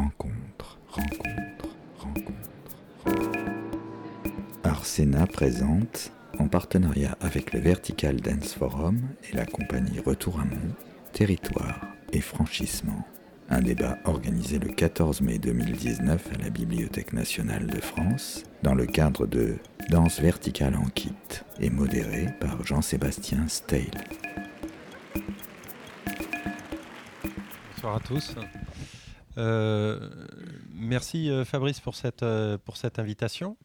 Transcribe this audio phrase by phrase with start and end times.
[0.00, 2.50] rencontre, rencontre, rencontre.
[4.64, 9.00] Arsena présente, en partenariat avec le Vertical Dance Forum
[9.30, 10.74] et la compagnie Retour à Mont,
[11.12, 11.80] Territoire
[12.12, 13.04] et Franchissement.
[13.50, 18.86] Un débat organisé le 14 mai 2019 à la Bibliothèque nationale de France dans le
[18.86, 19.56] cadre de
[19.90, 21.12] Danse verticale en kit
[21.58, 23.90] et modéré par Jean-Sébastien Steil.
[27.74, 28.34] Bonsoir à tous.
[29.40, 29.98] Euh,
[30.74, 33.56] merci euh, Fabrice pour cette, euh, pour cette invitation.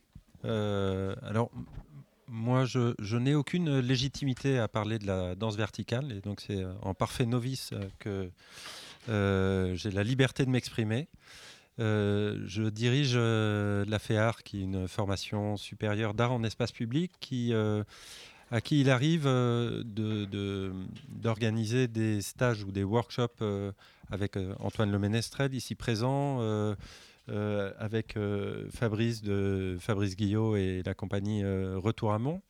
[0.44, 1.52] alors,
[2.28, 6.94] moi, je, n'ai aucune légitimité à parler de la danse verticale, et donc c'est en
[6.94, 8.30] parfait novice que
[9.08, 11.08] j'ai la liberté de m'exprimer.
[11.80, 17.52] Je dirige la FEAR, qui est une formation supérieure d'art en espace public, qui,
[18.56, 19.26] à qui il arrive
[21.10, 23.44] d'organiser des stages ou des workshops
[24.10, 26.40] avec Antoine Le Ménestrel, ici présent,
[27.28, 29.80] euh, avec euh, Fabrice de
[30.16, 32.44] Guillot et la compagnie euh, Retour à Mont.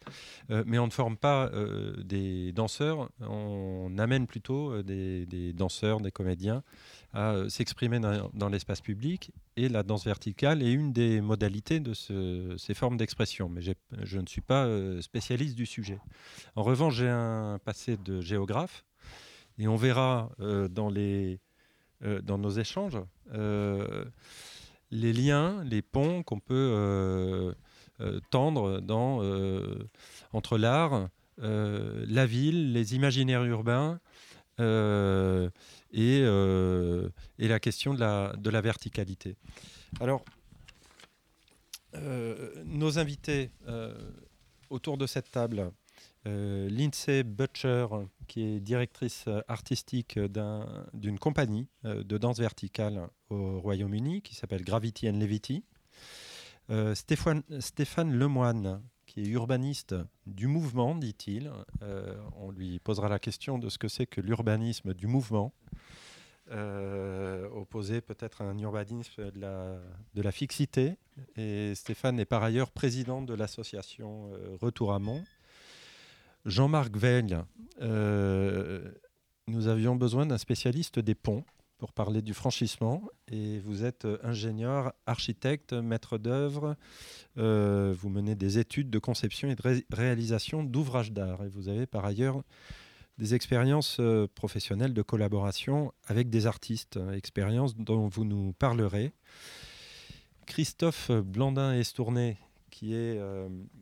[0.50, 1.50] mais on ne forme pas
[2.04, 6.62] des danseurs, on amène plutôt des, danseurs, des comédiens
[7.16, 9.32] à s'exprimer dans, l'espace public.
[9.58, 13.50] Et la danse verticale est une des modalités de ces formes d'expression.
[13.50, 14.68] Mais je ne suis pas
[15.02, 16.00] spécialiste du sujet.
[16.56, 18.86] En revanche, j'ai un passé de géographe.
[19.58, 20.30] Et on verra
[20.70, 21.40] dans, les,
[22.02, 23.00] dans nos échanges
[24.92, 27.54] les liens, les ponts qu'on peut euh,
[28.02, 29.90] euh, tendre euh,
[30.34, 34.00] entre l'art, la ville, les imaginaires urbains
[35.96, 36.20] et,
[37.40, 39.36] et, la question de la, verticalité.
[40.00, 40.24] Alors,
[42.66, 43.50] nos invités
[44.70, 45.72] autour de cette table,
[46.26, 47.88] Lindsay Butcher,
[48.28, 50.20] qui est directrice artistique
[50.94, 55.64] d'une compagnie de danse verticale au Royaume-Uni qui s'appelle Gravity and Levity.
[56.70, 58.82] Euh, Stéphane, Stéphane, Lemoine,
[59.16, 59.96] qui est urbaniste
[60.28, 61.50] du mouvement, dit-il.
[61.82, 65.54] Euh, on lui posera la question de ce que c'est que l'urbanisme du mouvement,
[66.52, 69.78] euh, opposé peut-être à un urbanisme de la,
[70.16, 70.98] de la, fixité.
[71.38, 74.32] Et Stéphane est par ailleurs président de l'association
[74.62, 75.24] Retour à Mont.
[76.46, 77.38] Jean-Marc Veil,
[79.48, 81.46] nous avions besoin d'un spécialiste des ponts
[81.78, 83.04] pour parler du franchissement.
[83.28, 86.76] Et vous êtes euh, ingénieur, architecte, maître d'œuvre.
[87.38, 91.44] Euh, vous menez des études de conception et de réalisation d'ouvrages d'art.
[91.44, 92.42] Et vous avez par ailleurs
[93.18, 99.14] des expériences euh, professionnelles de collaboration avec des artistes, expériences dont vous nous parlerez.
[100.46, 102.38] Christophe Blandin-Estourné,
[102.70, 103.20] qui est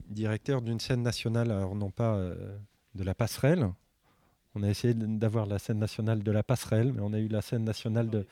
[0.08, 2.16] directeur d'une scène nationale, alors non pas
[2.96, 3.70] de la passerelle,
[4.56, 7.42] on a essayé d'avoir la scène nationale de la passerelle, mais on a eu la
[7.42, 8.26] scène nationale de,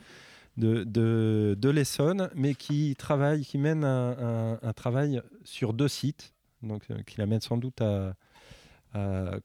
[0.56, 6.34] de, l'Essonne, mais qui travaille, qui mène un, travail sur deux sites,
[6.64, 8.14] euh, qui l'amène sans doute à,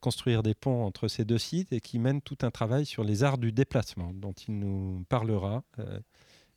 [0.01, 3.23] construire des ponts entre ces deux sites et qui mène tout un travail sur les
[3.23, 5.63] arts du déplacement, dont il nous parlera.
[5.79, 5.99] Euh,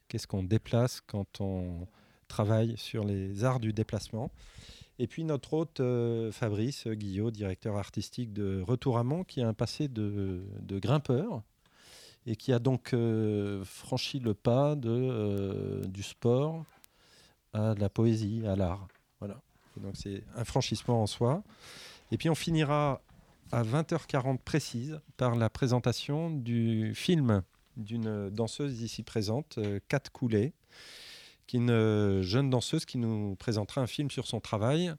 [0.09, 1.87] qu'est-ce qu'on déplace quand on
[2.27, 4.33] travaille sur les arts du déplacement
[5.01, 9.49] et puis notre hôte euh, Fabrice Guillot, directeur artistique de Retour à Mont, qui a
[9.49, 11.43] un passé de, grimpeur
[12.27, 16.67] et qui a donc euh, franchi le pas de, euh, du sport
[17.55, 18.89] à la poésie, à l'art.
[19.21, 19.41] Voilà.
[19.79, 21.43] donc c'est un franchissement en soi.
[22.13, 23.01] Et puis on finira
[23.53, 27.43] à 20h40 précise par la présentation du film
[27.79, 29.59] d'une danseuse ici présente,
[29.89, 30.53] Kat Coulet,
[31.55, 34.93] une euh, jeune danseuse qui nous présentera un film sur son travail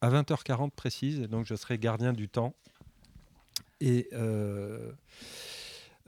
[0.00, 1.20] à 20h40 précise.
[1.22, 2.54] donc, je serai gardien du temps.
[3.80, 4.92] Et, euh,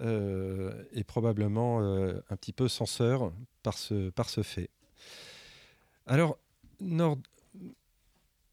[0.00, 3.32] euh, et probablement un petit peu censeur
[3.62, 4.70] par ce, par ce fait.
[6.06, 6.38] Alors,
[6.80, 7.19] Nord...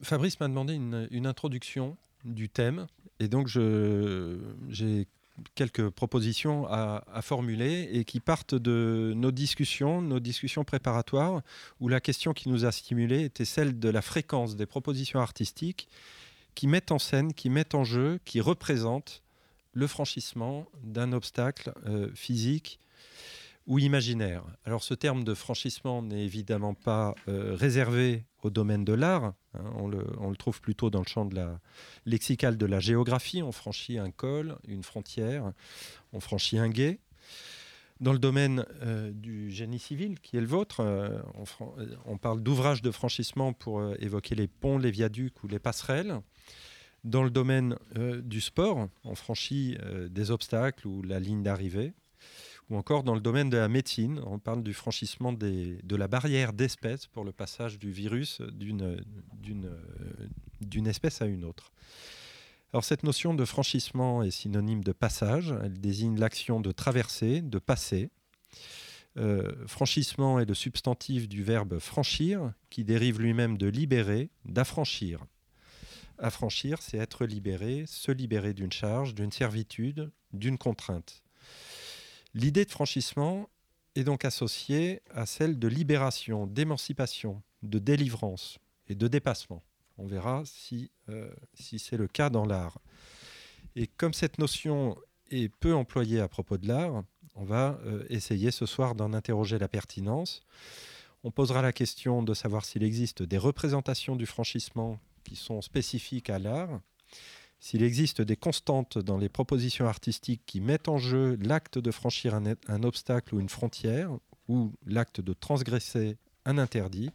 [0.04, 2.86] Fabrice m'a demandé une, une, introduction du thème,
[3.20, 5.08] et donc j'ai
[5.56, 11.42] quelques propositions à, formuler et qui partent de nos discussions, nos discussions préparatoires,
[11.80, 15.88] où la question qui nous a stimulés était celle de la fréquence des propositions artistiques
[16.56, 19.22] qui mettent en scène, qui mettent en jeu, qui représentent
[19.74, 22.80] le franchissement d'un obstacle euh, physique
[23.68, 24.44] ou imaginaire.
[24.66, 29.64] Alors ce terme de franchissement n'est évidemment pas euh, réservé au domaine de l'art, hein.
[29.76, 31.28] on, le, trouve plutôt dans le champ
[32.06, 35.52] lexical de la géographie, on franchit un col, une frontière,
[36.14, 37.00] on franchit un guet.
[38.00, 41.20] Dans le domaine euh, du génie civil, qui est le vôtre, euh,
[42.06, 46.22] on, parle d'ouvrages de franchissement pour évoquer les ponts, les viaducs ou les passerelles.
[47.04, 47.78] Dans le domaine
[48.22, 49.78] du sport, on franchit
[50.10, 51.94] des obstacles ou la ligne d'arrivée
[52.70, 56.54] ou encore dans le domaine de la médecine, on parle du franchissement de la barrière
[56.54, 58.88] d'espèces pour le passage du virus d'une
[60.88, 61.72] espèce à une autre.
[62.74, 67.60] Alors cette notion de franchissement est synonyme de passage, elle désigne l'action de traverser, de
[67.60, 68.10] passer.
[69.18, 75.26] Euh, franchissement est le substantif du verbe franchir, qui dérive lui-même de libérer, d'affranchir.
[76.20, 81.24] Affranchir, c'est être libéré, se libérer d'une charge, d'une servitude, d'une contrainte.
[82.38, 83.50] L'idée de franchissement
[83.96, 89.64] est donc associée à celle de libération, d'émancipation, de délivrance et de dépassement.
[89.98, 92.78] On verra si, euh, c'est le cas dans l'art.
[93.76, 94.96] Et comme cette notion
[95.32, 97.04] est peu employée à propos de l'art,
[97.34, 100.42] on va euh, essayer ce soir d'en interroger la pertinence.
[101.24, 106.30] On posera la question de savoir s'il existe des représentations du franchissement qui sont spécifiques
[106.30, 106.82] à l'art,
[107.60, 112.36] s'il existe des constantes dans les propositions artistiques qui mettent en jeu l'acte de franchir
[112.36, 114.12] un, obstacle ou une frontière,
[114.48, 117.10] ou l'acte de transgresser un interdit,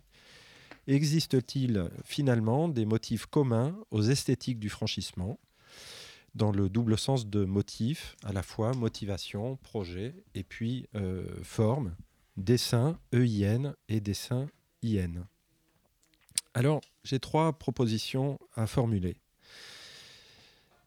[0.86, 5.38] existe-t-il finalement des motifs communs aux esthétiques du franchissement,
[6.34, 11.94] dans le double sens de motif, à la fois motivation, projet, et puis euh, forme,
[12.36, 14.46] dessin EIN et dessin
[14.82, 15.26] IN.
[16.54, 19.21] Alors, j'ai trois propositions à formuler.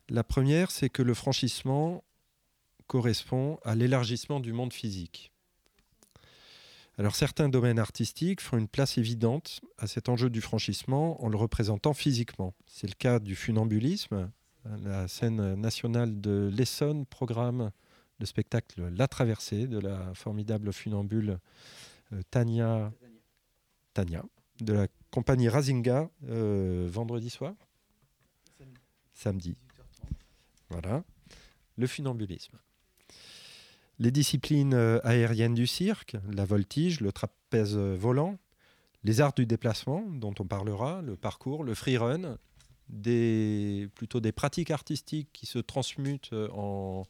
[0.09, 2.03] La première, c'est que le franchissement
[2.87, 5.31] correspond à l'élargissement du monde physique.
[6.97, 11.35] Alors certains domaines artistiques font une place évidente à cet enjeu du franchissement en le
[11.35, 12.53] représentant physiquement.
[12.67, 14.31] C'est le cas du funambulisme.
[14.83, 17.71] La scène nationale de l'Essonne programme
[18.19, 21.39] le spectacle La Traversée de la formidable funambule
[22.13, 22.93] euh, Tania,
[23.93, 24.23] Tania
[24.61, 27.53] de la compagnie Razinga euh, vendredi soir?
[29.13, 29.57] Samedi.
[30.69, 31.03] Voilà.
[31.77, 32.57] Le funambulisme.
[33.99, 38.37] Les disciplines euh, aériennes du cirque, la voltige, le trapèze volant,
[39.03, 42.37] les arts du déplacement, dont on parlera, le parcours, le freerun,
[42.89, 47.05] des, plutôt des pratiques artistiques qui se transmutent en.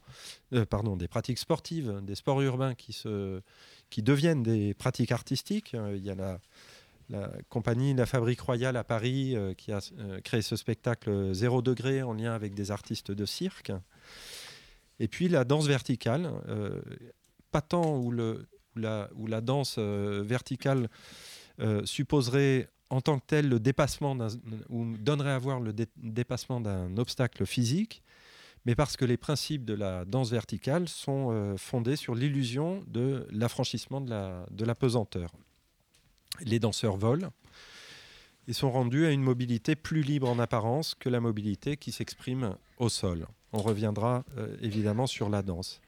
[0.52, 2.96] Euh, pardon, des pratiques sportives, des sports urbains qui,
[3.90, 5.74] qui deviennent des pratiques artistiques.
[5.94, 6.40] Il y a la,
[7.08, 11.62] la compagnie La Fabrique Royale à Paris euh, qui a euh, créé ce spectacle Zéro
[11.62, 13.72] degré en lien avec des artistes de cirque.
[14.98, 16.80] Et puis la danse verticale, euh,
[17.50, 20.88] pas tant où, la, danse verticale
[21.84, 24.16] supposerait en tant que tel le dépassement
[24.68, 28.02] ou donnerait à voir le dépassement d'un obstacle physique,
[28.64, 34.00] mais parce que les principes de la danse verticale sont fondés sur l'illusion de l'affranchissement
[34.00, 35.30] de la, de la pesanteur
[36.40, 37.30] les danseurs volent
[38.48, 42.56] et sont rendus à une mobilité plus libre en apparence que la mobilité qui s'exprime
[42.78, 43.26] au sol.
[43.52, 45.80] On reviendra euh, évidemment sur la danse.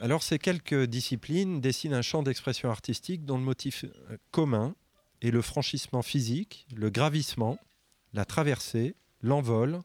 [0.00, 4.74] Alors ces quelques disciplines dessinent un champ d'expression artistique dont le motif euh, commun
[5.22, 7.58] est le franchissement physique, le gravissement,
[8.12, 9.80] la traversée, l'envol,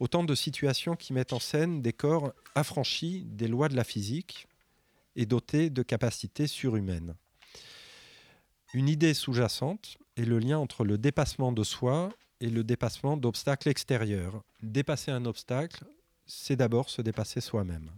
[0.00, 4.48] autant de situations qui mettent en scène des corps affranchis des lois de la physique
[5.14, 7.14] et dotés de capacités surhumaines.
[8.72, 13.68] Une idée sous-jacente est le lien entre le dépassement de soi et le dépassement d'obstacles
[13.68, 14.44] extérieurs.
[14.62, 15.84] Dépasser un obstacle,
[16.26, 17.90] c'est d'abord se dépasser soi-même.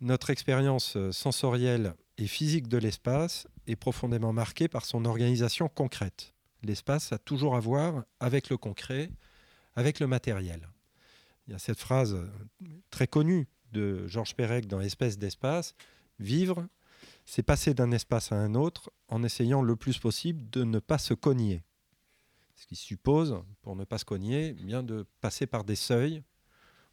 [0.00, 6.32] Notre expérience sensorielle et physique de l'espace est profondément marquée par son organisation concrète.
[6.62, 9.10] L'espace a toujours à voir avec le concret,
[9.74, 10.68] avec le matériel.
[11.46, 12.16] Il y a cette phrase
[12.90, 15.74] très connue de Georges Perec dans Espèce d'espace,
[16.20, 16.66] vivre,
[17.30, 20.98] c'est passer d'un espace à un autre en essayant le plus possible de ne pas
[20.98, 21.62] se cogner.
[22.56, 26.24] Ce qui suppose, pour ne pas se cogner, bien de passer par des seuils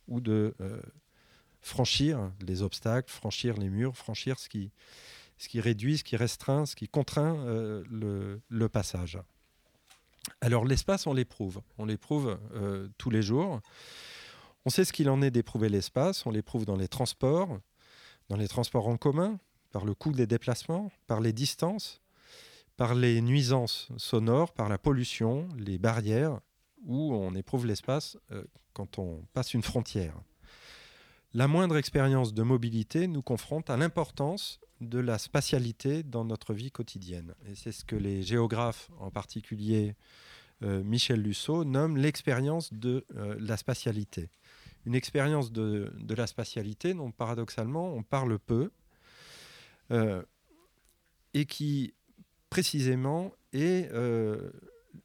[0.08, 0.80] ou de euh,
[1.62, 4.70] franchir les obstacles, franchir les murs, franchir ce qui,
[5.40, 9.18] ce qui réduit, ce qui restreint, ce qui contraint euh, le, passage.
[10.42, 11.64] Alors l'espace, on l'éprouve.
[11.80, 13.60] On l'éprouve euh, tous les jours.
[14.66, 16.28] On sait ce qu'il en est d'éprouver l'espace.
[16.28, 17.60] On l'éprouve dans les transports,
[18.30, 19.40] dans les transports en commun,
[19.78, 22.02] par le coût des déplacements, par les distances,
[22.78, 26.40] par les nuisances sonores, par la pollution, les barrières,
[26.84, 28.44] où on éprouve l'espace euh,
[28.74, 30.16] quand on passe une frontière.
[31.36, 36.72] La moindre expérience de mobilité nous confronte à l'importance de la spatialité dans notre vie
[36.72, 37.36] quotidienne.
[37.46, 39.96] Et c'est ce que les géographes, en particulier
[40.64, 44.32] euh, Michel Lusseau, nomment l'expérience de euh, la spatialité.
[44.88, 48.72] Une expérience de, de, la spatialité dont paradoxalement on parle peu,
[49.90, 51.94] et qui
[52.50, 54.52] précisément est euh,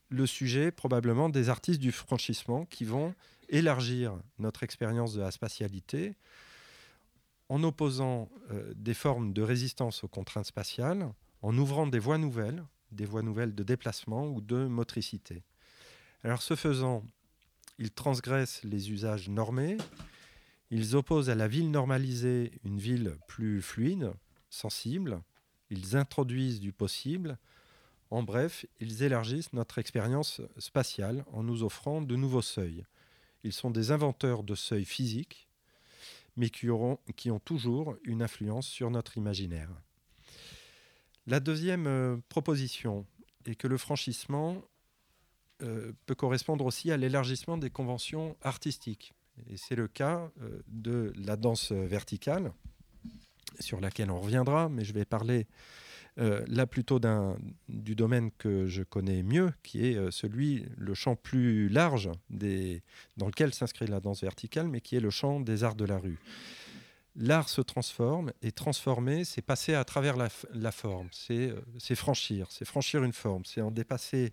[0.08, 3.14] le sujet probablement des artistes du franchissement qui vont
[3.48, 6.16] élargir notre expérience de la spatialité
[7.48, 8.30] en opposant
[8.74, 11.12] des formes de résistance aux contraintes spatiales,
[11.42, 15.42] en ouvrant des voies nouvelles, des voies nouvelles de déplacement ou de motricité.
[16.24, 17.04] Alors ce faisant,
[17.78, 19.76] ils transgressent les usages normés,
[20.70, 24.12] ils opposent à la ville normalisée une ville plus fluide,
[24.52, 25.22] sensible,
[25.70, 27.38] ils introduisent du possible,
[28.10, 32.84] en bref, ils élargissent notre expérience spatiale en nous offrant de nouveaux seuils.
[33.42, 35.48] Ils sont des inventeurs de seuils physiques,
[36.36, 36.98] mais qui, ont
[37.44, 39.70] toujours une influence sur notre imaginaire.
[41.26, 43.06] La deuxième euh, proposition
[43.46, 44.62] est que le franchissement
[45.62, 49.14] euh, peut correspondre aussi à l'élargissement des conventions artistiques.
[49.48, 52.52] Et c'est le cas euh, de la danse verticale,
[53.60, 55.46] sur laquelle on reviendra, mais je vais parler
[56.18, 57.00] là plutôt
[57.70, 63.54] du domaine que je connais mieux, qui est celui, le champ plus large dans lequel
[63.54, 66.18] s'inscrit la danse verticale, mais qui est le champ des arts de la rue
[67.16, 70.28] l'art se transforme et transformer, c'est passer à travers la,
[70.72, 74.32] forme, euh, c'est franchir, c'est franchir une forme, c'est en dépasser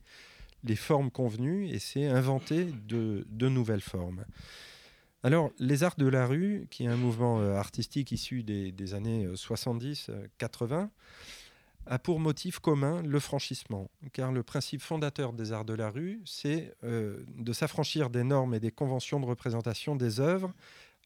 [0.63, 4.25] les formes convenues et c'est inventer de, nouvelles formes.
[5.23, 9.27] Alors, les arts de la rue, qui est un mouvement euh, artistique issu des, années
[9.27, 10.87] 70-80, euh,
[11.85, 16.21] a pour motif commun le franchissement, car le principe fondateur des arts de la rue,
[16.23, 20.53] c'est de s'affranchir des normes et des conventions de représentation des œuvres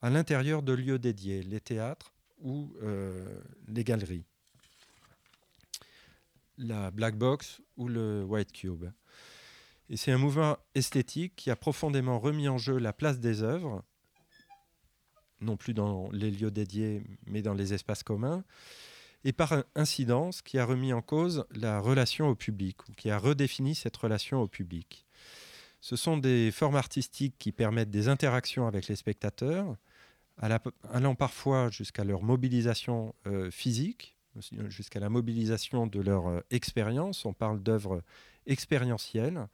[0.04, 3.26] à l'intérieur de lieux dédiés, les théâtres ou euh,
[3.70, 4.26] les galeries,
[6.58, 8.86] la black box ou le white cube.
[9.90, 13.84] Et c'est un mouvement esthétique qui a profondément remis en jeu la place des œuvres,
[15.44, 18.44] non plus dans les lieux dédiés, mais dans les espaces communs,
[19.26, 23.18] et par incidence qui a remis en cause la relation au public, ou qui a
[23.18, 25.06] redéfini cette relation au public.
[25.82, 29.76] Ce sont des formes artistiques qui permettent des interactions avec les spectateurs,
[30.38, 34.16] allant parfois jusqu'à leur mobilisation euh, physique,
[34.68, 37.26] jusqu'à la mobilisation de leur euh, expérience.
[37.26, 38.02] On parle d'œuvres
[38.48, 39.48] expérientielles.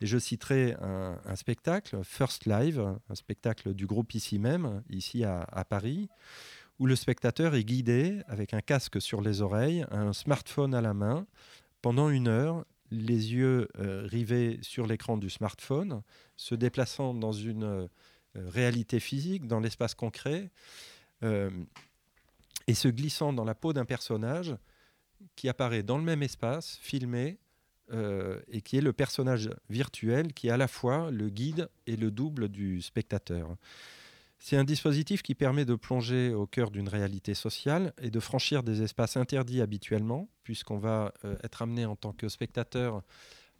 [0.00, 5.64] Et je citerai un, spectacle, First Live, un spectacle du groupe ici même, ici à,
[5.68, 6.08] Paris,
[6.78, 10.94] où le spectateur est guidé avec un casque sur les oreilles, un smartphone à la
[10.94, 11.26] main,
[11.82, 16.02] pendant une heure, les yeux euh, rivés sur l'écran du smartphone,
[16.36, 17.88] se déplaçant dans une euh,
[18.34, 20.50] réalité physique, dans l'espace concret,
[21.22, 21.50] euh,
[22.66, 24.56] et se glissant dans la peau d'un personnage
[25.36, 27.38] qui apparaît dans le même espace, filmé,
[27.92, 31.96] euh, et qui est le personnage virtuel qui est à la fois le guide et
[31.96, 33.56] le double du spectateur.
[34.38, 38.64] C'est un dispositif qui permet de plonger au cœur d'une réalité sociale et de franchir
[38.64, 43.02] des espaces interdits habituellement, puisqu'on va être amené en tant que spectateur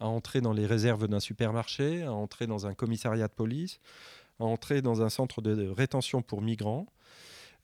[0.01, 3.79] à entrer dans les réserves d'un supermarché, à entrer dans un commissariat de police,
[4.39, 6.87] à entrer dans un centre de rétention pour migrants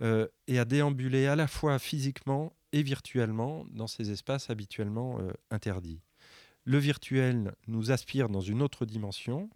[0.02, 5.32] euh, et à déambuler à la fois physiquement et virtuellement dans ces espaces habituellement euh,
[5.52, 6.02] interdits.
[6.70, 9.50] Le virtuel nous aspire dans une autre dimension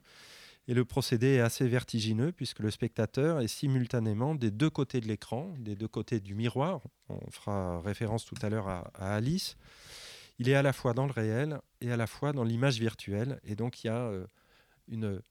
[0.68, 5.08] et le procédé est assez vertigineux puisque le spectateur est simultanément des deux côtés de
[5.08, 6.82] l'écran, des deux côtés du miroir.
[7.10, 9.58] On fera référence tout à l'heure à, Alice.
[10.40, 13.40] Il est à la fois dans le réel et à la fois dans l'image virtuelle.
[13.44, 14.26] Et donc il y a euh,
[14.88, 15.22] une,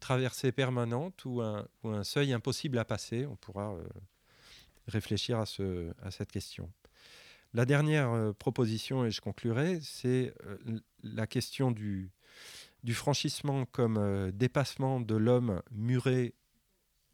[0.00, 1.64] traversée permanente ou un,
[2.02, 3.24] seuil impossible à passer.
[3.24, 3.84] On pourra euh,
[4.88, 6.68] réfléchir à, cette question.
[7.52, 12.12] La dernière euh, proposition, et je conclurai, c'est euh, la question du,
[12.92, 16.34] franchissement comme dépassement de l'homme muré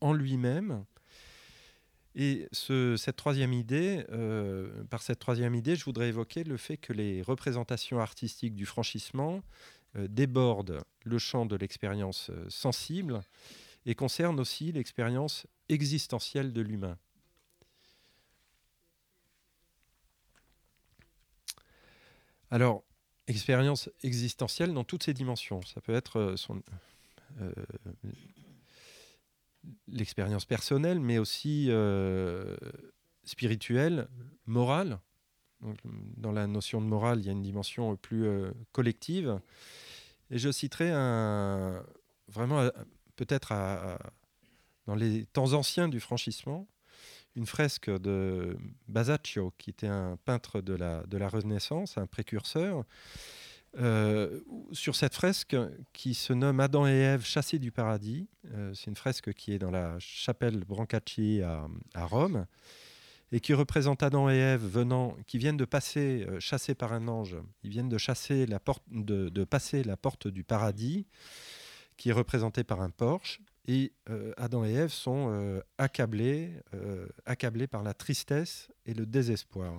[0.00, 0.85] en lui-même.
[2.14, 4.07] Et ce, cette troisième idée,
[4.88, 9.43] par cette troisième idée, je voudrais évoquer le fait que les représentations artistiques du franchissement
[9.97, 13.21] euh, déborde le champ de l'expérience euh, sensible
[13.87, 16.99] et concerne aussi l'expérience existentielle de l'humain.
[22.50, 22.85] Alors,
[23.26, 25.62] expérience existentielle dans toutes ses dimensions.
[25.62, 26.37] Ça peut être
[27.41, 27.53] euh,
[29.88, 31.71] l'expérience personnelle, mais aussi
[33.25, 34.09] spirituelle,
[34.47, 35.00] morale.
[36.17, 38.26] dans la notion de morale, il y a une dimension plus
[38.73, 39.41] collective.
[40.31, 40.91] Et je citerai
[42.29, 42.71] vraiment euh,
[43.17, 43.53] peut-être
[44.87, 46.67] dans les temps anciens du franchissement,
[47.37, 48.57] une fresque de
[48.88, 52.85] Basaccio, qui était un peintre de la, Renaissance, un précurseur.
[53.78, 54.40] Euh,
[54.73, 55.55] sur cette fresque
[55.93, 58.26] qui se nomme Adam et Ève chassés du paradis.
[58.55, 62.47] Euh, c'est une fresque qui est dans la chapelle Brancacci à, Rome
[63.33, 67.07] et qui représente Adam et Ève venant, qui viennent de passer, euh, chassés par un
[67.07, 71.07] ange, ils viennent de, chasser de, passer la porte du paradis,
[71.99, 73.93] qui est représentée par un porche, Et
[74.37, 76.53] Adam et Ève sont accablés,
[77.25, 79.75] accablés par la tristesse et le désespoir.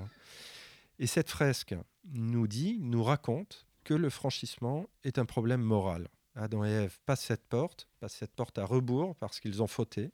[1.00, 1.76] Et cette fresque
[2.12, 6.10] nous dit, nous raconte que le franchissement est un problème moral.
[6.36, 10.12] Adam et Ève passent cette porte, passent cette porte à rebours parce qu'ils ont fauté,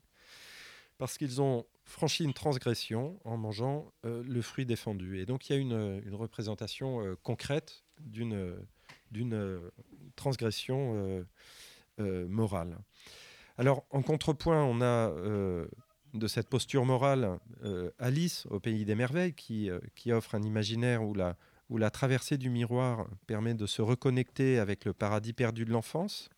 [0.97, 5.19] parce qu'ils ont franchi une transgression en mangeant euh, le fruit défendu.
[5.19, 8.57] Et donc il y a une, représentation euh, concrète d'une
[10.15, 11.25] transgression
[11.99, 12.77] euh, morale.
[13.57, 15.11] Alors en contrepoint, on a
[16.13, 17.39] de cette posture morale
[17.99, 21.13] Alice au pays des merveilles qui, qui offre un imaginaire où
[21.77, 26.29] la, traversée du miroir permet de se reconnecter avec le paradis perdu de l'enfance.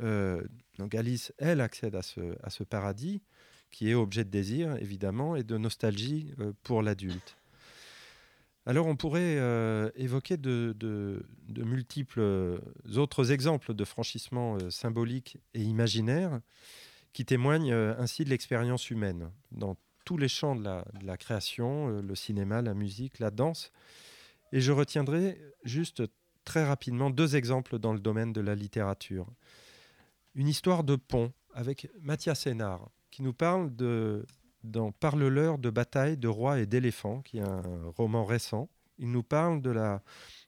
[0.00, 0.42] Euh,
[0.92, 3.22] Alice, elle, accède à ce, à ce, paradis
[3.70, 7.36] qui est objet de désir, évidemment, et de nostalgie euh, pour l'adulte.
[8.66, 10.74] Alors on pourrait euh, évoquer de,
[11.56, 12.60] multiples
[12.96, 16.40] autres exemples de franchissement symbolique et imaginaire
[17.12, 22.00] qui témoignent ainsi de l'expérience humaine dans tous les champs de la, de la création,
[22.00, 23.70] le cinéma, la musique, la danse,
[24.52, 26.02] et je retiendrai juste
[26.44, 29.26] très rapidement deux exemples dans le domaine de la littérature.
[30.34, 34.26] Une histoire de pont avec Mathias Hénard, qui nous parle de,
[34.64, 37.62] dans Parle-leur de bataille, de rois et d'éléphants, qui est un
[37.96, 38.68] roman récent.
[38.98, 40.02] Il nous parle de la,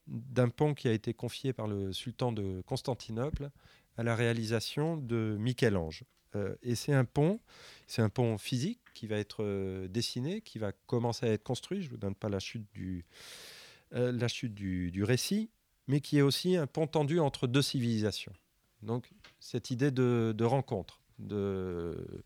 [0.07, 3.49] d'un pont qui a été confié par le sultan de Constantinople
[3.97, 6.03] à la réalisation de Michel-Ange.
[6.35, 7.39] Euh, et c'est un pont,
[7.87, 11.81] c'est un pont physique qui va être euh, dessiné, qui va commencer à être construit.
[11.81, 13.05] Je ne vous donne pas la chute du,
[13.93, 15.49] euh, la chute du, récit,
[15.87, 18.33] mais qui est aussi un pont tendu entre deux civilisations.
[18.81, 19.09] Donc
[19.39, 22.23] cette idée de, rencontre, de,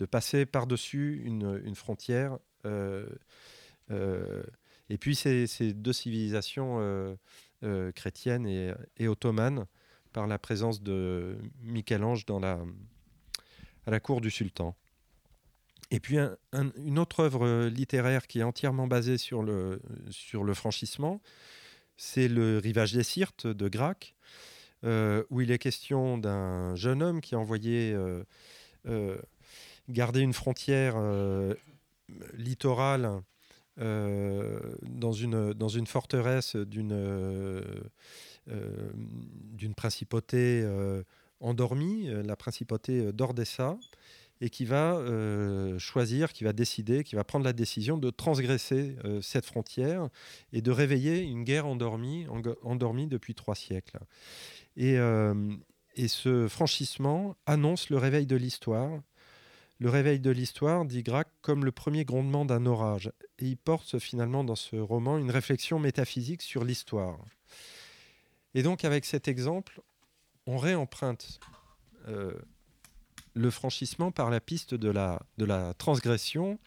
[0.00, 2.38] de passer par-dessus une, frontière.
[2.64, 3.06] Euh,
[3.90, 4.42] euh,
[4.88, 7.18] et puis ces, deux civilisations
[7.94, 8.46] chrétiennes
[8.96, 9.66] et, ottomanes
[10.12, 12.64] par la présence de Michel-Ange dans la,
[13.86, 14.74] à la cour du sultan.
[15.90, 16.16] Et puis
[16.52, 19.80] une autre œuvre littéraire qui est entièrement basée sur le,
[20.54, 21.20] franchissement,
[21.98, 24.14] c'est le Rivage des Sirtes de Grac,
[24.84, 28.24] euh, où il est question d'un jeune homme qui a envoyé euh,
[28.86, 29.18] euh,
[29.90, 30.96] garder une frontière
[32.34, 33.22] littorale
[33.76, 37.62] dans, une, dans une forteresse d'une
[38.46, 40.66] d'une principauté
[41.40, 43.78] endormie, la principauté d'Ordessa
[44.40, 48.96] et qui va euh, choisir, qui va décider, qui va prendre la décision de transgresser
[49.04, 50.08] euh, cette frontière
[50.52, 52.26] et de réveiller une guerre endormie,
[52.62, 53.98] endormie depuis trois siècles.
[54.76, 55.34] Et, euh,
[55.94, 59.00] et, ce franchissement annonce le réveil de l'histoire.
[59.80, 63.10] Le réveil de l'histoire, dit Grac, comme le premier grondement d'un orage.
[63.38, 67.18] Et il porte finalement dans ce roman une réflexion métaphysique sur l'histoire.
[68.54, 69.80] Et donc avec cet exemple,
[70.46, 71.40] on réemprunte
[73.34, 76.58] le franchissement par la piste de la, de la transgression,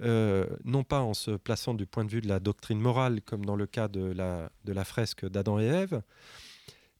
[0.00, 3.44] euh, non pas en se plaçant du point de vue de la doctrine morale, comme
[3.44, 6.02] dans le cas de la, de la fresque d'Adam et Ève,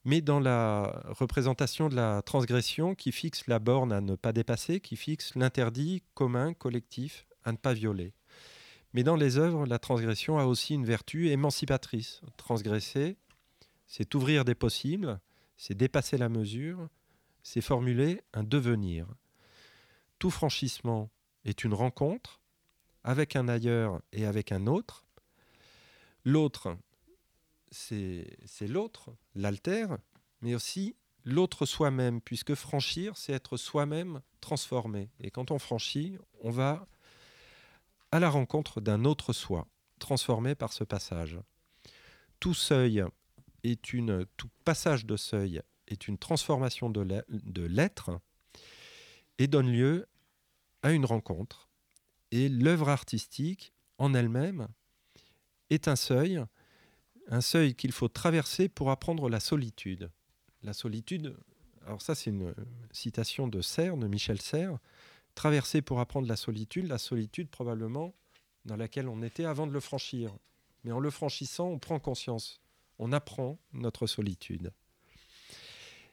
[0.08, 4.80] mais dans la représentation de la transgression qui fixe la borne à ne pas dépasser,
[4.80, 8.14] qui fixe l'interdit commun, collectif, à ne pas violer.
[8.94, 12.22] Mais dans les œuvres, la transgression a aussi une vertu émancipatrice.
[12.38, 13.18] Transgresser,
[13.86, 15.20] c'est ouvrir des possibles,
[15.58, 16.88] c'est dépasser la mesure,
[17.42, 19.06] c'est formuler un devenir.
[20.18, 21.10] Tout franchissement
[21.44, 22.40] est une rencontre
[23.04, 25.04] avec un ailleurs et avec un autre.
[26.24, 26.78] L'autre,
[27.70, 29.86] c'est l'autre, l'alter,
[30.40, 35.10] mais aussi l'autre soi-même, puisque franchir, c'est être soi-même transformé.
[35.20, 36.86] Et quand on franchit, on va
[38.12, 39.66] à la rencontre d'un autre soi,
[39.98, 41.38] transformé par ce passage.
[42.40, 43.04] Tout seuil
[43.64, 48.20] est une, tout passage de seuil est une transformation de l'être
[49.38, 50.06] et donne lieu
[50.82, 51.68] à une rencontre.
[52.30, 54.68] Et l'œuvre artistique en elle-même
[55.70, 56.42] est un seuil,
[57.28, 60.10] un seuil qu'il faut traverser pour apprendre la solitude.
[60.62, 61.36] La solitude,
[61.86, 62.54] alors ça c'est une
[62.90, 64.78] citation de Serre, de Michel Serre,
[65.34, 68.14] traverser pour apprendre la solitude, la solitude probablement
[68.64, 70.36] dans laquelle on était avant de le franchir.
[70.84, 72.60] Mais en le franchissant, on prend conscience,
[72.98, 74.72] on apprend notre solitude.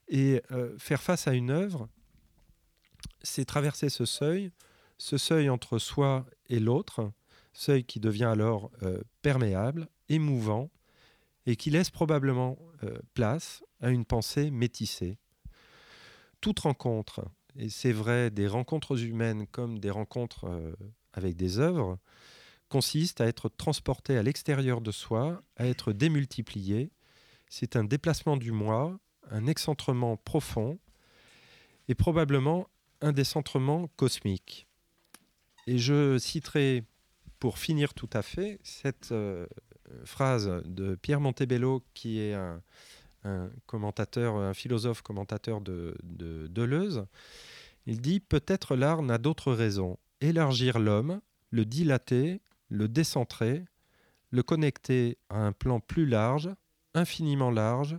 [0.07, 1.89] Et euh, faire face à une œuvre,
[3.23, 4.51] c'est traverser ce seuil,
[4.97, 7.11] ce seuil entre soi et l'autre,
[7.53, 10.69] seuil qui devient alors euh, perméable, émouvant,
[11.45, 15.17] et qui laisse probablement euh, place à une pensée métissée.
[16.41, 20.45] Toute rencontre, et c'est vrai des rencontres humaines comme des rencontres
[21.13, 21.97] avec des œuvres,
[22.69, 26.91] consiste à être transporté à l'extérieur de soi, à être démultiplié.
[27.47, 28.99] C'est un déplacement du moi,
[29.31, 30.79] un excentrement profond.
[31.87, 32.67] est probablement
[33.01, 34.67] un décentrement cosmique.
[35.67, 36.83] Et je citerai,
[37.39, 39.45] pour finir tout à fait, cette euh,
[40.03, 42.61] phrase de Pierre Montebello, qui est un,
[43.65, 47.05] commentateur, un philosophe commentateur de, de Deleuze.
[47.85, 49.97] Il dit Peut-être l'art n'a d'autre raison.
[50.21, 53.65] Élargir l'homme, le dilater, le décentrer,
[54.31, 56.49] le connecter à un plan plus large,
[56.93, 57.97] infiniment large,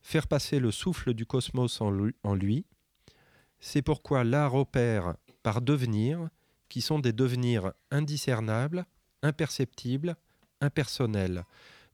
[0.00, 2.66] faire passer le souffle du cosmos en lui.
[3.58, 6.28] C'est pourquoi l'art opère par devenir,
[6.68, 8.86] qui sont des devenirs indiscernables,
[9.22, 10.16] imperceptibles,
[10.60, 11.44] impersonnels.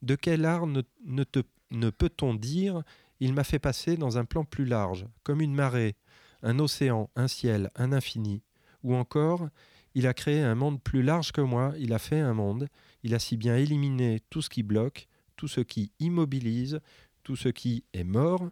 [0.02, 2.82] De quel art ne peut-on dire
[3.20, 5.94] il m'a fait passer dans un plan plus large, comme une marée,
[6.42, 8.42] un océan, un ciel, un infini,
[8.82, 9.48] ou encore
[9.94, 12.68] il a créé un monde plus large que moi, il a fait un monde,
[13.02, 16.80] il a si bien éliminé tout ce qui bloque, tout ce qui immobilise,
[17.22, 18.50] tout ce qui est mort,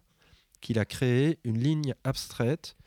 [0.61, 2.77] qu'il a créé une ligne abstraite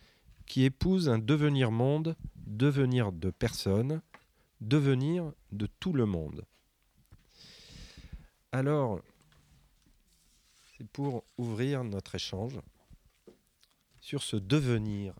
[0.47, 4.01] qui épouse un devenir monde, devenir de personne,
[4.61, 6.45] devenir de tout le monde.
[8.55, 9.01] Alors,
[10.79, 12.53] c'est pour ouvrir notre échange
[14.01, 15.13] sur ce devenir.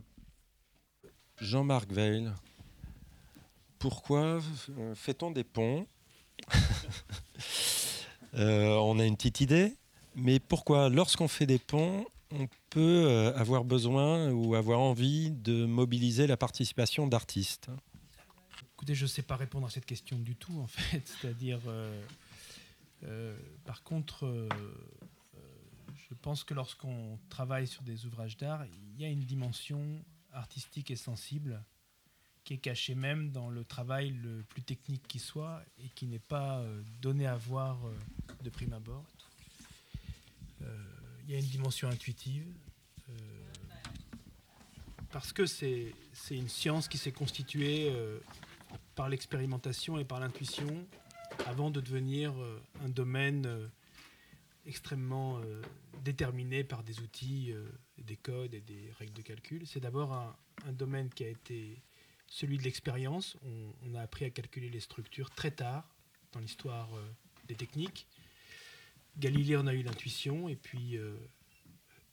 [1.41, 2.31] Jean-Marc Veil,
[3.81, 4.39] pourquoi
[4.95, 5.85] fait-on des ponts
[8.35, 9.75] euh, On a une petite idée,
[10.15, 15.65] mais pourquoi lorsqu'on fait des ponts, on peut euh, avoir besoin ou avoir envie de
[15.65, 17.69] mobiliser la participation d'artistes?
[18.77, 21.03] Écoutez, je ne sais pas répondre à cette question du tout, en fait.
[21.05, 22.01] C'est-à-dire, euh,
[23.65, 24.49] par contre,
[25.97, 30.91] je pense que lorsqu'on travaille sur des ouvrages d'art, il y a une dimension artistique
[30.91, 31.63] et sensible
[32.45, 36.19] qui est cachée même dans le travail le plus technique qui soit et qui n'est
[36.19, 37.95] pas euh, donné à voir euh,
[38.43, 39.07] de prime abord.
[40.63, 40.85] Euh,
[41.25, 42.47] il y a une dimension intuitive
[45.11, 45.95] parce que c'est
[46.31, 47.95] une science qui s'est constituée
[48.97, 50.67] par l'expérimentation et par l'intuition
[51.47, 52.33] avant de devenir
[52.83, 53.71] un domaine
[54.67, 55.63] extrêmement euh,
[56.03, 57.67] déterminé par des outils, euh,
[57.99, 59.67] des codes et des règles de calcul.
[59.67, 60.37] C'est d'abord un,
[60.73, 61.83] domaine qui a été
[62.27, 63.37] celui de l'expérience.
[63.83, 65.95] On, a appris à calculer les structures très tard
[66.33, 67.07] dans l'histoire euh,
[67.47, 68.07] des techniques.
[69.19, 70.99] Galilée en a eu l'intuition et puis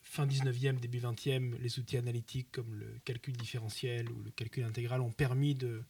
[0.03, 5.01] fin 19e, début 20e, les outils analytiques comme le calcul différentiel ou le calcul intégral
[5.01, 5.81] ont permis de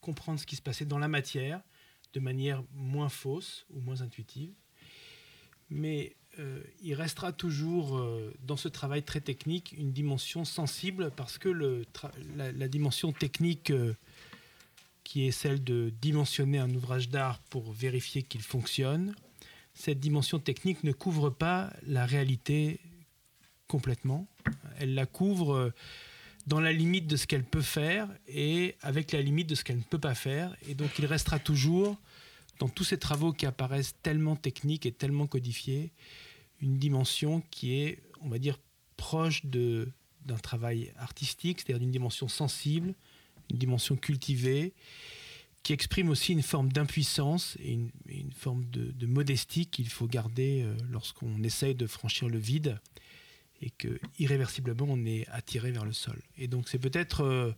[0.00, 1.60] comprendre ce qui se passait dans la matière
[2.14, 4.54] de manière moins fausse ou moins intuitive
[5.70, 11.38] mais euh, il restera toujours euh, dans ce travail très technique une dimension sensible parce
[11.38, 11.84] que
[12.36, 13.94] la, dimension technique euh,
[15.04, 19.14] qui est celle de dimensionner un ouvrage d'art pour vérifier qu'il fonctionne,
[19.74, 22.80] cette dimension technique ne couvre pas la réalité
[23.68, 24.26] complètement.
[24.78, 25.72] Elle la couvre
[26.46, 29.78] dans la limite de ce qu'elle peut faire et avec la limite de ce qu'elle
[29.78, 30.54] ne peut pas faire.
[30.68, 31.96] Et donc il restera toujours
[32.60, 35.92] dans tous ces travaux qui apparaissent tellement techniques et tellement codifiés,
[36.60, 38.58] une dimension qui est, on va dire,
[38.96, 39.88] proche de,
[40.24, 42.94] d'un travail artistique, c'est-à-dire d'une dimension sensible,
[43.50, 44.72] une dimension cultivée,
[45.62, 50.76] qui exprime aussi une forme d'impuissance et une, forme de, modestie qu'il faut garder euh,
[50.90, 52.78] lorsqu'on essaye de franchir le vide
[53.64, 56.20] et que irréversiblement on est attiré vers le sol.
[56.36, 57.52] Et donc c'est peut-être euh,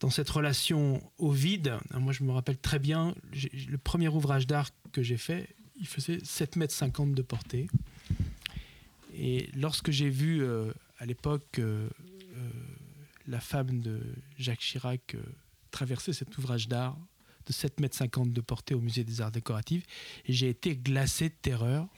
[0.00, 4.46] dans cette relation au vide, hein, moi je me rappelle très bien, le premier ouvrage
[4.46, 7.66] d'art que j'ai fait, il faisait 7 mètres 50 de portée.
[9.14, 11.88] Et lorsque j'ai vu euh, à l'époque euh,
[13.26, 14.00] la femme de
[14.38, 15.16] Jacques Chirac
[15.70, 16.96] traverser cet ouvrage d'art
[17.46, 19.84] de 7 mètres 50 de portée au musée des arts décoratifs,
[20.26, 21.88] j'ai été glacé de terreur.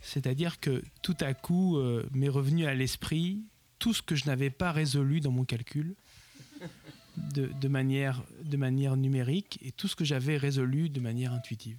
[0.00, 1.78] C'est-à-dire que tout à coup
[2.12, 3.42] m'est revenu à l'esprit
[3.78, 5.94] tout ce que je n'avais pas résolu dans mon calcul
[7.34, 8.22] de, manière,
[8.96, 11.78] numérique et tout ce que j'avais résolu de manière intuitive.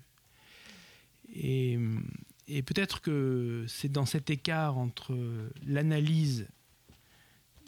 [1.34, 1.80] Et,
[2.48, 5.16] et peut-être que c'est dans cet écart entre
[5.66, 6.48] l'analyse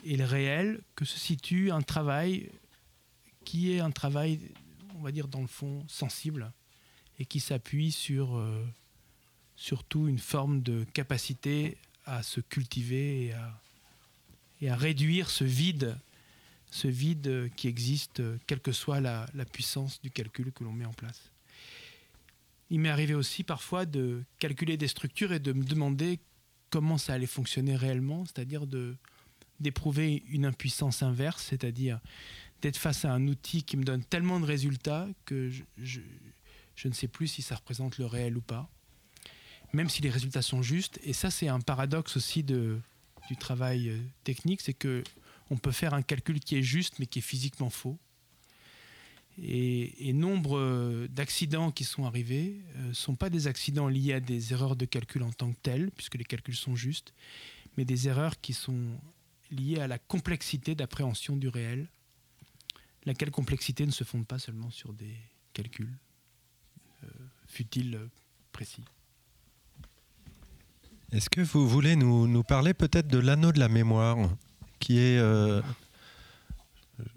[0.03, 2.49] et le réel que se situe un travail
[3.45, 4.39] qui est un travail,
[4.95, 6.51] on va dire dans le fond, sensible
[7.19, 8.65] et qui s'appuie sur euh,
[9.63, 13.33] surtout une forme de capacité à se cultiver
[14.59, 15.95] et à, réduire ce vide
[16.69, 20.93] ce vide qui existe, quelle que soit la, puissance du calcul que l'on met en
[20.93, 21.31] place.
[22.71, 26.19] Il m'est arrivé aussi parfois de calculer des structures et de me demander
[26.71, 28.65] comment ça allait fonctionner réellement, c'est-à-dire
[29.59, 32.01] d'éprouver une impuissance inverse, c'est-à-dire
[32.61, 36.01] d'être face à un outil qui me donne tellement de résultats que je,
[36.83, 38.69] ne sais plus si ça représente le réel ou pas,
[39.73, 40.99] même si les résultats sont justes.
[41.03, 42.81] Et ça, c'est un paradoxe aussi du
[43.39, 45.03] travail euh, technique, c'est que
[45.49, 47.97] on peut faire un calcul qui est juste mais qui est physiquement faux.
[49.41, 54.75] Et, nombre d'accidents qui sont arrivés ne sont pas des accidents liés à des erreurs
[54.75, 57.13] de calcul en tant que telles, puisque les calculs sont justes,
[57.75, 58.99] mais des erreurs qui sont
[59.51, 61.87] liées à la complexité d'appréhension du réel,
[63.05, 65.15] laquelle complexité ne se fonde pas seulement sur des
[65.53, 65.97] calculs
[67.03, 67.07] euh,
[67.47, 67.99] futiles
[68.51, 68.83] précis.
[71.13, 74.17] Est-ce que vous voulez nous, nous parler peut-être de l'anneau de la mémoire,
[74.79, 75.17] qui est...
[75.17, 75.61] Euh,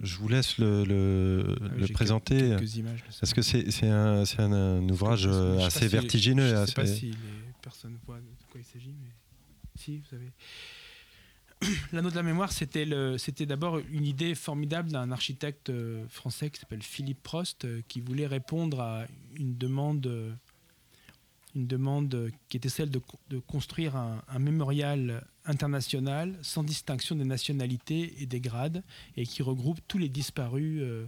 [0.00, 2.56] je vous laisse le, le, Ah le présenter.
[2.76, 6.48] images, parce que c'est un, un, un, ouvrage assez vertigineux.
[6.48, 7.16] Je ne sais pas si les
[7.62, 9.10] personnes voient de quoi il s'agit, mais
[9.76, 10.30] si, vous savez.
[11.92, 16.82] L'anneau de la mémoire, c'était d'abord une idée formidable d'un architecte euh, français qui s'appelle
[16.82, 19.06] Philippe Prost, euh, qui voulait répondre à
[19.36, 20.06] une demande,
[21.56, 23.00] une demande qui était celle de,
[23.46, 28.84] construire un, mémorial international sans distinction des nationalités et des grades,
[29.16, 31.06] et qui regroupe tous les disparus euh,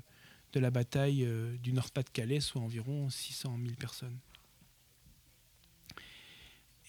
[0.54, 4.16] de la bataille euh, du Nord-Pas-de-Calais, soit environ 600 000 personnes.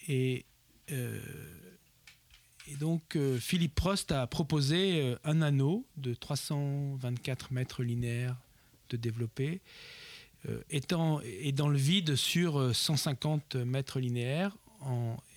[0.08, 0.46] Et
[0.92, 1.20] euh,
[2.80, 8.38] donc Philippe Prost a proposé un anneau de 324 mètres linéaires
[8.90, 10.09] de développé, euh,
[10.70, 14.58] étant, et dans le vide sur 150 mètres linéaires.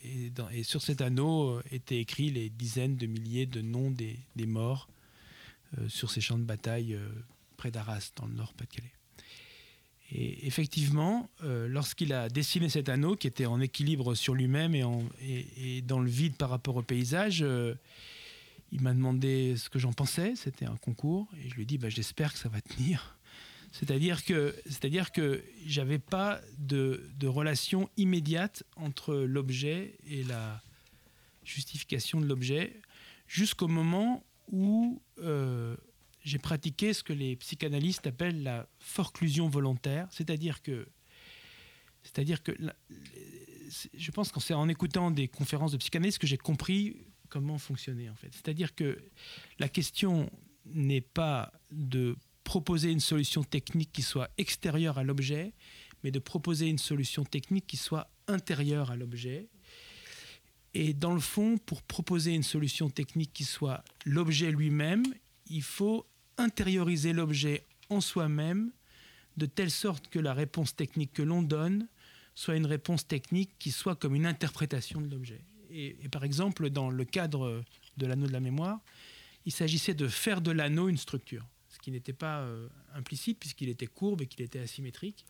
[0.04, 4.88] Et, sur cet anneau étaient écrits les dizaines de milliers de noms des, des morts
[5.88, 6.96] sur ces champs de bataille
[7.56, 8.92] près d'Arras, dans le Nord-Pas-de-Calais.
[10.14, 14.84] Et effectivement, euh, lorsqu'il a dessiné cet anneau qui était en équilibre sur lui-même et,
[15.22, 17.74] et, et, dans le vide par rapport au paysage, euh,
[18.72, 20.34] il m'a demandé ce que j'en pensais.
[20.36, 23.16] C'était un concours et je lui ai dit bah, j'espère que ça va tenir.
[23.72, 30.62] C'est-à-dire que, c'est-à-dire que j'avais pas de, de, relation immédiate entre l'objet et la
[31.42, 32.80] justification de l'objet
[33.26, 35.74] jusqu'au moment où euh,
[36.22, 40.86] j'ai pratiqué ce que les psychanalystes appellent la forclusion volontaire, c'est-à-dire que,
[42.02, 42.52] c'est-à-dire que,
[43.94, 46.96] je pense que c'est en écoutant des conférences de psychanalyse que j'ai compris
[47.30, 48.28] comment fonctionner en fait.
[48.32, 49.02] C'est-à-dire que
[49.58, 50.30] la question
[50.66, 55.52] n'est pas de proposer une solution technique qui soit extérieure à l'objet,
[56.02, 59.48] mais de proposer une solution technique qui soit intérieure à l'objet.
[60.74, 65.04] Et dans le fond, pour proposer une solution technique qui soit l'objet lui-même,
[65.46, 66.06] il faut
[66.38, 68.72] intérioriser l'objet en soi-même
[69.36, 71.88] de telle sorte que la réponse technique que l'on donne
[72.34, 75.40] soit une réponse technique qui soit comme une interprétation de l'objet.
[75.70, 77.62] Et, et, par exemple, dans le cadre
[77.98, 78.80] de l'anneau de la mémoire,
[79.44, 81.46] il s'agissait de faire de l'anneau une structure,
[81.82, 85.26] qui n'était pas euh, implicite puisqu'il était courbe et qu'il était asymétrique.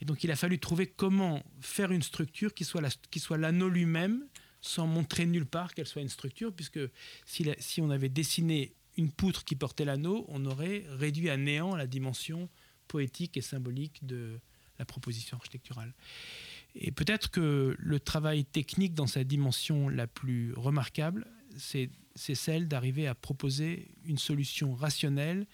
[0.00, 4.26] Et donc il a fallu trouver comment faire une structure qui soit, l'anneau lui-même
[4.60, 6.80] sans montrer nulle part qu'elle soit une structure, puisque
[7.26, 11.76] si, si on avait dessiné une poutre qui portait l'anneau, on aurait réduit à néant
[11.76, 12.48] la dimension
[12.88, 14.40] poétique et symbolique de
[14.78, 15.94] la proposition architecturale.
[16.74, 23.06] Et peut-être que le travail technique dans sa dimension la plus remarquable, c'est celle d'arriver
[23.06, 25.46] à proposer une solution rationnelle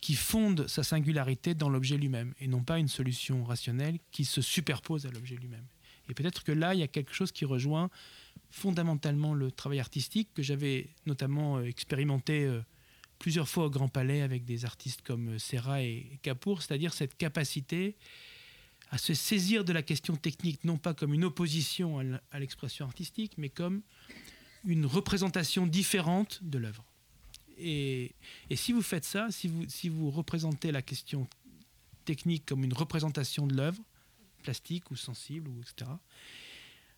[0.00, 4.40] qui fonde sa singularité dans l'objet lui-même, et non pas une solution rationnelle qui se
[4.40, 5.66] superpose à l'objet lui-même.
[6.08, 7.90] Et peut-être que là, il y a quelque chose qui rejoint
[8.50, 12.60] fondamentalement le travail artistique que j'avais notamment expérimenté euh,
[13.18, 17.96] plusieurs fois au Grand Palais avec des artistes comme Serra et Capour, c'est-à-dire cette capacité
[18.90, 21.98] à se saisir de la question technique non pas comme une opposition
[22.30, 23.82] à l'expression artistique, mais comme
[24.66, 26.84] une représentation différente de l'œuvre.
[27.58, 28.12] Et,
[28.50, 31.26] et, si vous faites ça, si vous, si vous représentez la question
[32.04, 33.82] technique comme une représentation de l'œuvre,
[34.42, 35.90] plastique ou sensible, ou etc.,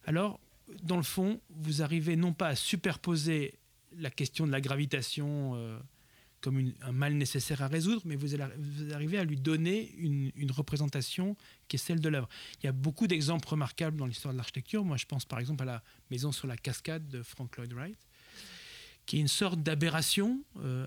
[0.04, 0.40] alors
[0.83, 3.54] dans le fond, vous arrivez non pas à superposer
[3.96, 5.78] la question de la gravitation euh,
[6.40, 8.40] comme un mal nécessaire à résoudre, mais vous,
[8.92, 11.37] arrivez à lui donner une, représentation
[11.68, 12.29] qui est celle de l'œuvre.
[12.62, 14.85] Il y a beaucoup d'exemples remarquables dans l'histoire de l'architecture.
[14.85, 17.98] Moi, je pense par exemple à la maison sur la cascade de Frank Lloyd Wright,
[19.07, 20.42] qui est une sorte d'aberration.
[20.61, 20.87] Euh,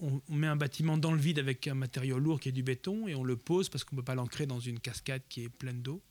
[0.00, 3.08] on, met un bâtiment dans le vide avec un matériau lourd qui est du béton
[3.08, 5.48] et on le pose parce qu'on ne peut pas l'ancrer dans une cascade qui est
[5.48, 6.02] pleine d'eau.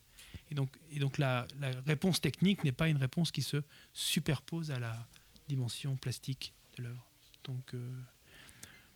[0.49, 0.55] Et
[0.99, 1.45] donc, la,
[1.85, 3.57] réponse technique n'est pas une réponse qui se
[3.93, 5.07] superpose à la
[5.47, 7.05] dimension plastique de l'œuvre.
[7.47, 7.91] Donc, euh,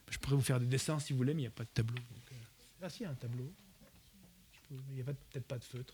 [0.10, 1.70] je pourrais vous faire des dessins si vous voulez, mais il n'y a pas de
[1.74, 1.96] tableau.
[1.96, 2.36] Donc, euh,
[2.84, 3.52] ah si, il y a un tableau.
[4.72, 5.94] Il n'y a peut-être pas de feutre.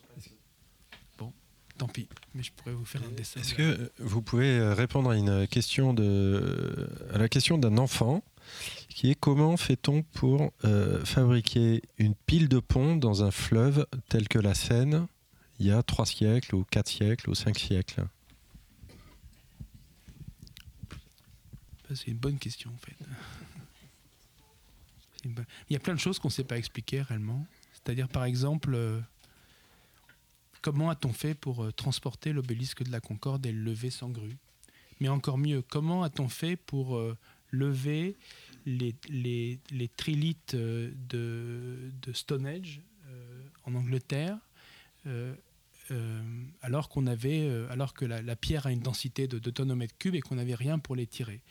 [1.17, 1.33] Bon,
[1.77, 3.39] tant pis, mais je pourrais vous faire un dessin.
[3.39, 8.23] Est-ce que vous pouvez répondre à une question de, à la question d'un enfant
[8.89, 14.27] qui est comment fait-on pour euh, fabriquer une pile de pont dans un fleuve tel
[14.27, 15.07] que la Seine
[15.59, 18.05] il y a trois siècles ou quatre siècles ou cinq siècles?
[21.93, 22.95] C'est une bonne question en fait.
[25.69, 27.45] Il y a plein de choses qu'on ne sait pas expliquer réellement.
[27.73, 28.99] C'est-à-dire par exemple, euh,
[30.61, 34.37] comment a-t-on fait pour euh, transporter l'obélisque de la Concorde et le lever sans grue?
[34.99, 37.15] Mais encore mieux, comment a-t-on fait pour euh,
[37.51, 38.17] lever
[38.65, 39.59] les, les,
[40.53, 42.81] de Stonehenge
[43.63, 44.37] en Angleterre
[45.91, 46.21] euh,
[46.61, 49.75] alors qu'on avait, euh, alors que la, pierre a une densité de 2 tonnes au
[49.75, 51.41] mètre cube et qu'on n'avait rien pour les tirer.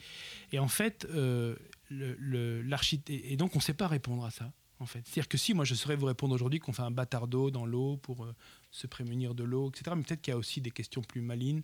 [0.51, 1.55] Et en fait, euh,
[1.91, 4.51] et donc on ne sait pas répondre à ça.
[4.79, 7.27] En fait, c'est-à-dire que si moi je saurais vous répondre aujourd'hui qu'on fait un bâtard
[7.27, 8.27] d'eau dans l'eau pour
[8.69, 9.95] se prémunir de l'eau, etc.
[9.95, 11.63] Mais peut-être qu'il y a aussi des questions plus malines.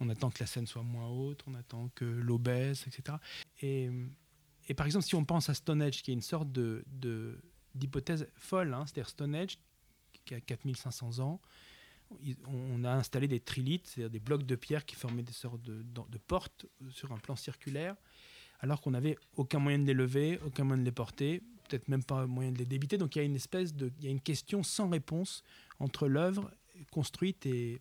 [0.00, 3.18] On attend que la scène soit moins haute, on attend que l'eau baisse, etc.
[3.62, 3.88] Et,
[4.68, 6.84] et, par exemple, si on pense à Stonehenge, qui est une sorte de,
[7.74, 9.58] d'hypothèse folle, hein, c'est-à-dire Stonehenge,
[10.24, 11.40] qui a 4500 ans,
[12.46, 16.18] on a installé des trilithes, c'est-à-dire des blocs de pierre qui formaient des sortes de,
[16.26, 17.96] portes sur un plan circulaire,
[18.60, 22.02] alors qu'on n'avait aucun moyen de les lever, aucun moyen de les porter, peut-être même
[22.02, 22.98] pas moyen de les débiter.
[22.98, 25.42] Donc il y a une espèce de, il y a une question sans réponse
[25.78, 26.50] entre l'œuvre
[26.90, 27.80] construite et,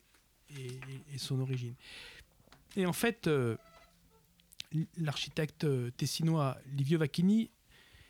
[1.17, 1.75] son origine.
[2.77, 3.57] Et en fait, euh,
[4.97, 7.49] l'architecte tessinois Livio Vacchini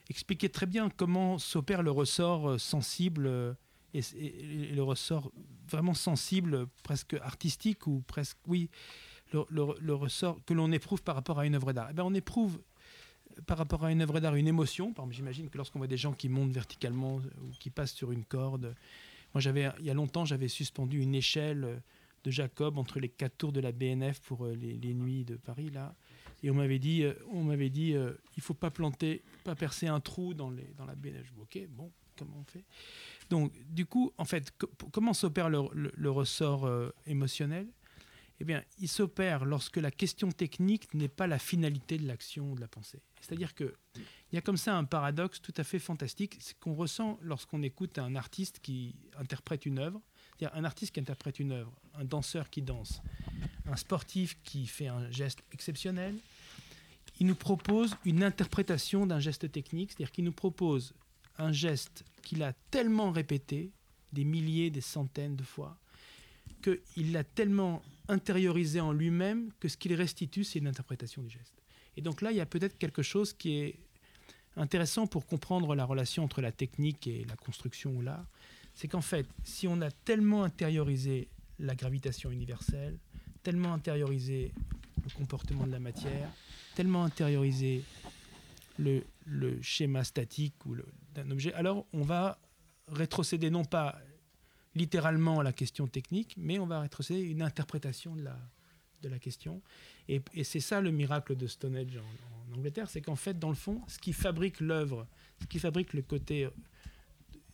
[0.09, 3.57] expliquait très bien comment s'opère le ressort euh, sensible
[3.95, 5.31] euh, et, le ressort
[5.69, 8.69] vraiment sensible, presque artistique ou presque, oui,
[9.33, 11.87] le, ressort que l'on éprouve par rapport à une œuvre d'art.
[11.91, 12.59] Eh ben, on éprouve
[13.45, 14.93] par rapport à une œuvre d'art une émotion.
[14.93, 18.23] Par j'imagine que lorsqu'on voit des gens qui montent verticalement ou qui passent sur une
[18.23, 18.73] corde,
[19.33, 21.81] moi j'avais, il y a longtemps, j'avais suspendu une échelle
[22.23, 25.69] de Jacob entre les quatre tours de la BNF pour euh, les, nuits de Paris
[25.69, 25.95] là.
[26.43, 29.87] Et on m'avait dit, euh, on m'avait dit, euh, il faut pas planter, pas percer
[29.87, 31.33] un trou dans, les, dans la BNF.
[31.41, 32.63] Ok, bon, comment on fait?
[33.29, 34.53] Donc, du coup, en fait,
[34.91, 37.67] comment s'opère le, ressort euh, émotionnel?
[38.39, 42.55] Eh bien, il s'opère lorsque la question technique n'est pas la finalité de l'action ou
[42.55, 43.01] de la pensée.
[43.19, 43.73] C'est-à-dire qu'il
[44.31, 47.97] y a comme ça un paradoxe tout à fait fantastique, c'est qu'on ressent lorsqu'on écoute
[47.97, 50.01] un artiste qui interprète une œuvre,
[50.37, 53.01] c'est-à-dire un artiste qui interprète une œuvre, un danseur qui danse,
[53.65, 56.15] un sportif qui fait un geste exceptionnel,
[57.19, 60.93] il nous propose une interprétation d'un geste technique, c'est-à-dire qu'il nous propose
[61.39, 63.71] un geste qu'il a tellement répété,
[64.11, 65.77] des milliers, des centaines de fois,
[66.61, 71.63] qu'il l'a tellement intériorisé en lui-même que ce qu'il restitue, c'est une interprétation du geste.
[71.95, 73.79] Et donc là, il y a peut-être quelque chose qui est
[74.57, 78.27] intéressant pour comprendre la relation entre la technique et la construction ou l'art.
[78.75, 82.99] C'est qu'en fait, si on a tellement intériorisé la gravitation universelle,
[83.41, 84.51] tellement intériorisé
[85.01, 86.29] le comportement de la matière,
[86.75, 87.83] tellement intériorisé
[88.77, 90.75] le, le schéma statique ou
[91.53, 92.39] alors on va
[92.87, 93.99] rétrocéder non pas
[94.75, 98.37] littéralement la question technique, mais on va rétrocéder une interprétation de la,
[99.01, 99.61] de la question.
[100.07, 103.81] Et, c'est ça le miracle de Stonehenge en, Angleterre, c'est qu'en fait, dans le fond,
[103.87, 105.05] ce qui fabrique l'œuvre,
[105.41, 106.47] ce qui fabrique le côté,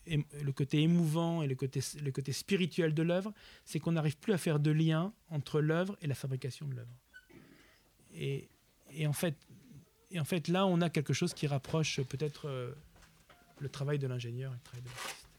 [0.06, 3.34] le côté émouvant et le côté, le côté spirituel de l'œuvre,
[3.66, 6.96] c'est qu'on n'arrive plus à faire de lien entre l'œuvre et la fabrication de l'œuvre.
[8.14, 8.50] Et,
[8.92, 9.36] et, en fait,
[10.12, 12.72] et en fait, là, on a quelque chose qui rapproche peut-être euh,
[13.60, 15.34] le travail de l'ingénieur et le travail de l'artiste.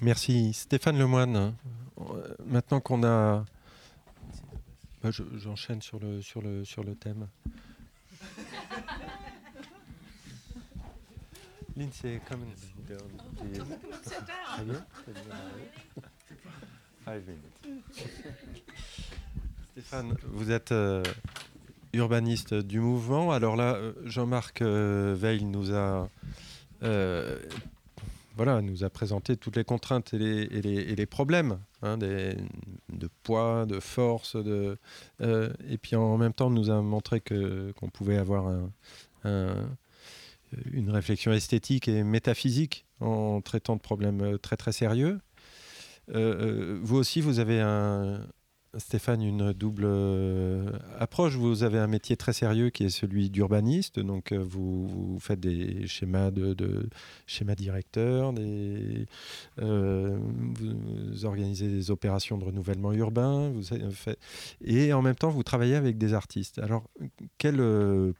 [0.00, 0.52] Merci.
[0.52, 1.54] Stéphane Lemoine,
[1.98, 3.44] euh, maintenant qu'on a...
[5.02, 7.28] Bah, j'enchaîne sur le, sur, le, sur le thème.
[11.76, 12.44] Lindsay, come
[19.72, 21.02] Stéphane, vous êtes euh,
[21.96, 23.32] urbaniste du mouvement.
[23.32, 26.08] Alors là, euh, Jean-Marc euh, Veil nous a,
[26.82, 27.38] euh,
[28.36, 32.36] voilà, nous a présenté toutes les contraintes et les, problèmes hein, de
[33.22, 34.78] poids, de force, de,
[35.20, 38.52] et puis en même temps nous a montré que, qu'on pouvait avoir
[39.24, 45.18] une réflexion esthétique et métaphysique en traitant de problèmes très très sérieux.
[46.08, 48.20] vous aussi, vous avez un,
[48.78, 51.34] Stéphane, une double euh, approche.
[51.34, 53.98] Vous avez un métier très sérieux qui est celui d'urbaniste.
[53.98, 56.54] Donc, euh, vous, faites des schémas de,
[57.56, 58.34] directeurs,
[59.60, 63.52] euh, vous, organisez des opérations de renouvellement urbain.
[64.64, 66.58] Et en même temps, vous travaillez avec des artistes.
[66.58, 66.84] Alors,
[67.38, 67.62] quel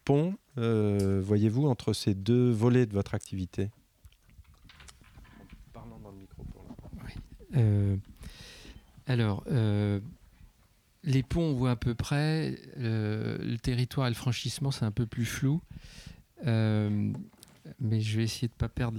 [0.04, 3.70] pont voyez-vous entre ces deux volets de votre activité?
[5.72, 6.64] Parlons dans le micro pour
[7.04, 8.00] oui.
[9.06, 9.44] alors,
[11.06, 12.56] les ponts, on voit à peu près.
[12.76, 15.62] le territoire et le franchissement, c'est un peu plus flou.
[16.46, 17.12] Euh,
[17.80, 18.98] mais je vais essayer de ne pas perdre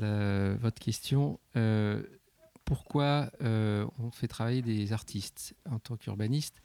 [0.60, 1.40] votre question.
[1.56, 2.02] Euh,
[2.66, 6.62] pourquoi euh, on fait travailler des artistes en tant qu'urbaniste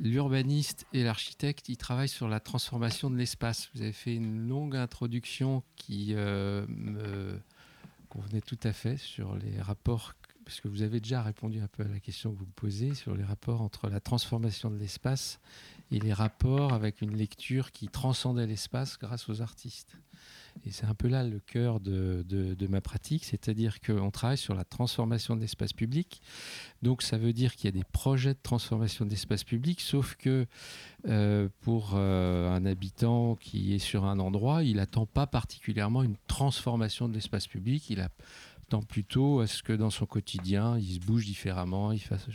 [0.00, 3.70] l'urbaniste et l'architecte, ils travaillent sur la transformation de l'espace.
[3.74, 7.40] Vous avez fait une longue introduction qui euh, me
[8.08, 10.14] convenait tout à fait sur les rapports,
[10.46, 13.16] parce que vous avez déjà répondu un peu à la question que vous posez sur
[13.16, 15.40] les rapports entre la transformation de l'espace
[15.90, 19.98] et les rapports avec une lecture qui transcendait l'espace grâce aux artistes.
[20.64, 24.64] Et c'est un peu là le cœur de, ma pratique, c'est-à-dire qu'on travaille sur la
[24.64, 26.22] transformation de l'espace public.
[26.80, 30.14] Donc ça veut dire qu'il y a des projets de transformation de l'espace public, sauf
[30.14, 30.46] que
[31.08, 36.16] euh, pour euh, un habitant qui est sur un endroit, il n'attend pas particulièrement une
[36.28, 37.90] transformation de l'espace public,
[38.68, 42.26] attend plutôt à ce que dans son quotidien, il se bouge différemment, il fasse...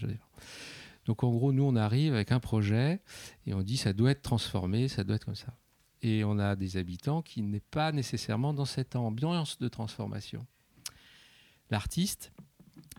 [1.06, 3.02] Donc en gros, nous, on arrive avec un projet
[3.48, 5.56] et on dit ça doit être transformé, ça doit être comme ça
[6.02, 10.46] et on a des habitants qui n'est pas nécessairement dans cette ambiance de transformation.
[11.70, 12.32] L'artiste,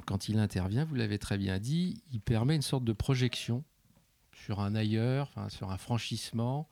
[0.06, 3.64] quand il intervient, vous l'avez très bien dit, il permet une sorte de projection
[4.32, 6.68] sur un ailleurs, sur un franchissement,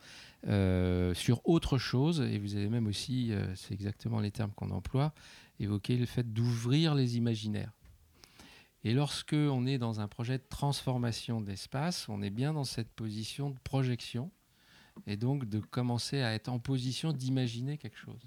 [0.46, 2.20] euh, sur autre chose.
[2.20, 5.12] Et vous avez même aussi, euh, c'est exactement les termes qu'on emploie,
[5.60, 7.72] évoqué le fait d'ouvrir les imaginaires.
[8.82, 12.90] Et lorsque on est dans un projet de transformation d'espace, on est bien dans cette
[12.90, 14.30] position de projection
[15.06, 18.26] et donc de commencer à être en position d'imaginer quelque chose.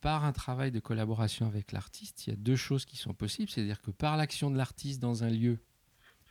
[0.00, 3.48] Par un travail de collaboration avec l'artiste, il y a deux choses qui sont possibles,
[3.48, 5.60] c'est-à-dire que par l'action de l'artiste dans un lieu,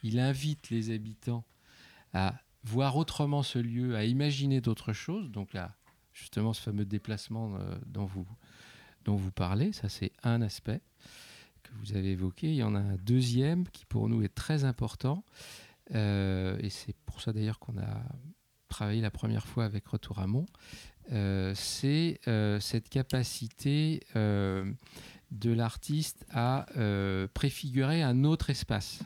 [0.04, 1.46] il invite les habitants
[2.14, 5.74] à voir autrement ce lieu, à imaginer d'autres choses, donc là,
[6.14, 8.28] justement ce fameux déplacement euh, dont, vous,
[9.06, 10.82] dont vous parlez, ça c'est un aspect
[11.64, 12.50] que vous avez évoqué.
[12.50, 15.24] Il y en a un deuxième qui pour nous est très important,
[15.94, 18.04] euh, et c'est pour ça d'ailleurs qu'on a
[18.70, 20.46] travaillé la première fois avec Retour à Mont,
[21.12, 26.66] euh, c'est euh, cette capacité de l'artiste à
[27.34, 29.00] préfigurer un autre espace.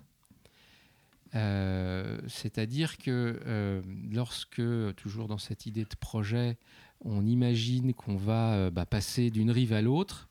[1.34, 3.82] C'est-à-dire que
[4.12, 4.62] lorsque,
[4.96, 6.58] toujours dans cette idée de projet,
[7.06, 10.28] on imagine qu'on va bah, passer d'une rive à l'autre,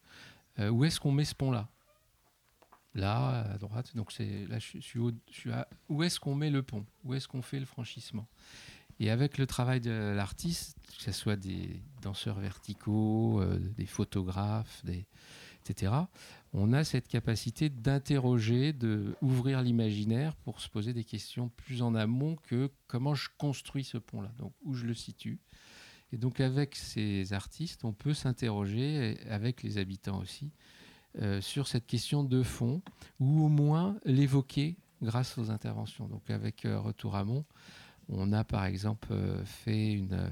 [0.58, 1.68] où est-ce qu'on met ce pont-là?
[2.94, 6.84] Là, à droite, donc c'est là, je suis, où est-ce qu'on met le pont?
[7.04, 8.28] Où est-ce qu'on fait le franchissement?
[9.00, 14.82] Et avec le travail de l'artiste, que ce soit des danseurs verticaux, euh, des photographes,
[15.64, 15.92] etc.,
[16.52, 22.36] on a cette capacité d'interroger, d'ouvrir l'imaginaire pour se poser des questions plus en amont
[22.36, 25.40] que comment je construis ce pont-là, donc où je le situe.
[26.14, 30.52] Et donc avec ces artistes, on peut s'interroger, avec les habitants aussi,
[31.20, 32.82] euh, sur cette question de fond,
[33.18, 36.06] ou au moins l'évoquer grâce aux interventions.
[36.06, 37.44] Donc avec euh, Retour à Mont,
[38.08, 40.30] on a par exemple euh, fait une,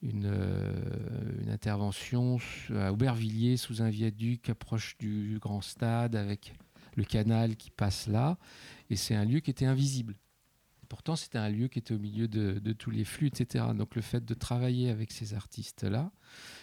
[0.00, 2.38] une, euh, intervention
[2.74, 6.54] à Aubervilliers sous un viaduc proche du grand stade avec
[6.96, 8.38] le canal qui passe là.
[8.88, 10.16] Et c'est un lieu qui était invisible.
[10.90, 13.64] Pourtant, c'était un lieu qui était au milieu de, tous les flux, etc.
[13.76, 16.10] Donc le fait de travailler avec ces artistes-là,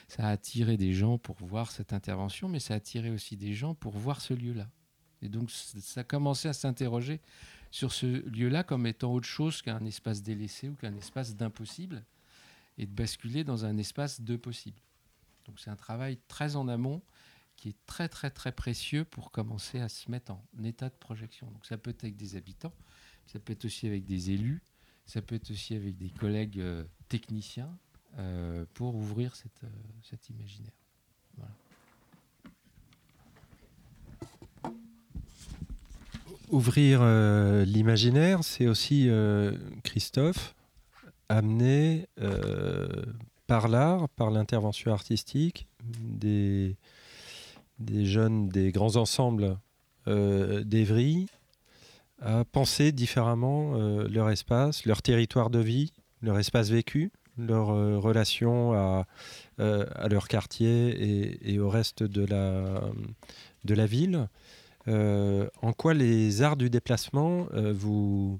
[0.09, 3.53] ça a attiré des gens pour voir cette intervention, mais ça a attiré aussi des
[3.53, 4.69] gens pour voir ce lieu-là.
[5.21, 7.21] Et donc ça a commencé à s'interroger
[7.71, 12.03] sur ce lieu-là comme étant autre chose qu'un espace délaissé ou qu'un espace d'impossible,
[12.77, 14.81] et de basculer dans un espace de possible.
[15.45, 17.01] Donc c'est un travail très en amont
[17.55, 21.49] qui est très très très précieux pour commencer à se mettre en état de projection.
[21.49, 22.73] Donc ça peut être avec des habitants,
[23.27, 24.61] ça peut être aussi avec des élus,
[25.05, 27.69] ça peut être aussi avec des collègues euh, techniciens
[28.19, 29.67] euh, pour ouvrir euh,
[30.03, 30.71] cet imaginaire.
[36.49, 37.03] Ouvrir
[37.65, 39.09] l'imaginaire, c'est aussi,
[39.83, 40.55] Christophe,
[41.27, 42.07] amener
[43.47, 46.77] par l'art, par l'intervention artistique, des,
[47.79, 49.59] des jeunes, des grands ensembles
[50.05, 51.27] d'Evry,
[52.21, 53.73] à penser différemment
[54.09, 57.67] leur espace, leur territoire de vie, leur espace vécu, leur
[58.01, 59.05] relation à,
[59.59, 62.81] à, leur quartier et, au reste de la,
[63.65, 64.27] de la ville.
[64.87, 68.39] Euh, en quoi les arts du déplacement euh, vous,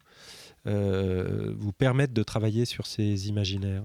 [0.66, 3.84] euh, vous permettent de travailler sur ces imaginaires?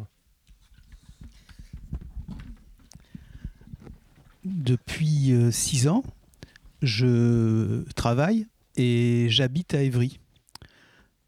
[4.44, 6.02] Depuis six ans,
[6.82, 10.18] je travaille et j'habite à Évry.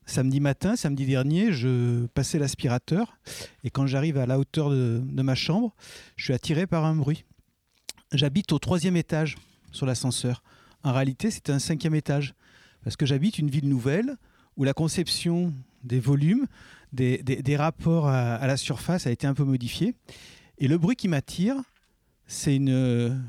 [0.07, 3.17] Samedi matin, samedi dernier, je passais l'aspirateur
[3.63, 5.75] et quand j'arrive à la hauteur de, ma chambre,
[6.17, 7.25] je suis attiré par un bruit.
[8.13, 9.37] J'habite au troisième étage
[9.73, 10.43] sur l'ascenseur.
[10.83, 12.35] En réalité, c'est un cinquième étage.
[12.83, 14.17] Parce que j'habite une ville nouvelle
[14.59, 16.47] où la conception des volumes,
[16.93, 19.95] des, rapports à, la surface a été un peu modifiée.
[20.59, 21.57] Et le bruit qui m'attire,
[22.27, 23.25] c'est une,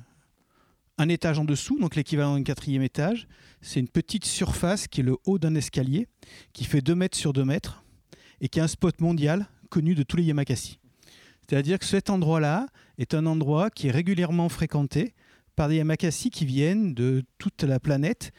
[0.97, 3.27] un étage en dessous, donc l'équivalent d'un quatrième étage.
[3.61, 6.07] C'est une petite surface qui est le haut d'un escalier,
[6.53, 7.83] qui fait 2 mètres sur 2 mètres.
[8.41, 10.79] et qui est un spot mondial connu de tous les Yamakasi.
[11.47, 12.67] C'est-à-dire que cet endroit-là
[12.97, 15.13] est un endroit qui est régulièrement fréquenté
[15.55, 18.31] par des Yamakasi qui viennent de toute la planète.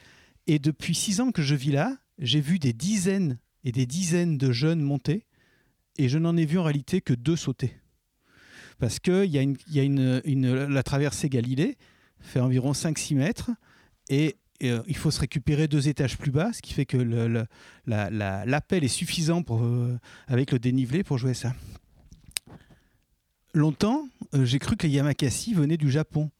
[0.46, 4.38] Et depuis six ans que je vis là, j'ai vu des dizaines et des dizaines
[4.38, 5.26] de jeunes monter,
[5.98, 7.74] et je n'en ai vu en réalité que deux sauter.
[8.78, 11.76] Parce qu'il y a, la traversée Galilée,
[12.26, 13.50] fait environ 5-6 mètres,
[14.08, 16.96] et, euh, il faut se récupérer deux étages plus bas, ce qui fait que
[17.86, 21.54] l'appel est suffisant pour, euh, avec le dénivelé pour jouer ça.
[23.52, 26.30] Longtemps, euh, j'ai cru que les Yamakasi venaient du Japon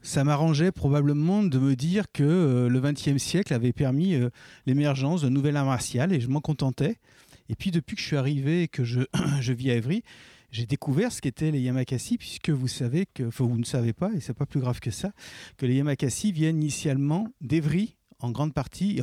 [0.00, 4.16] ça m'arrangeait probablement de me dire que le XXe siècle avait permis
[4.64, 7.00] l'émergence de nouvelles arts martiales et je m'en contentais.
[7.48, 9.00] Et puis depuis que je suis arrivé et que je,
[9.40, 10.04] je vis à Évry,
[10.50, 14.10] j'ai découvert ce qu'étaient les Yamakasi, puisque vous savez que, enfin vous ne savez pas,
[14.14, 15.12] et c'est pas plus grave que ça,
[15.56, 19.02] que les Yamakasi viennent initialement d'Evry en grande partie, et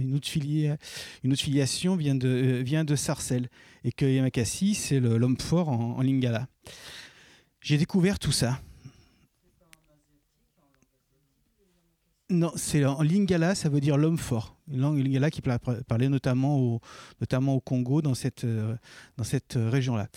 [0.00, 3.48] une, autre filiation vient de, euh, Sarcelles,
[3.84, 6.48] et que Yamakasi, c'est l'homme fort en lingala.
[7.60, 8.60] J'ai découvert tout ça.
[12.30, 14.58] Non, c'est en lingala, ça veut dire l'homme fort.
[14.70, 16.80] Une langue lingala qui parlait notamment au,
[17.20, 18.76] notamment au Congo, dans cette, euh,
[19.56, 20.08] euh, région-là.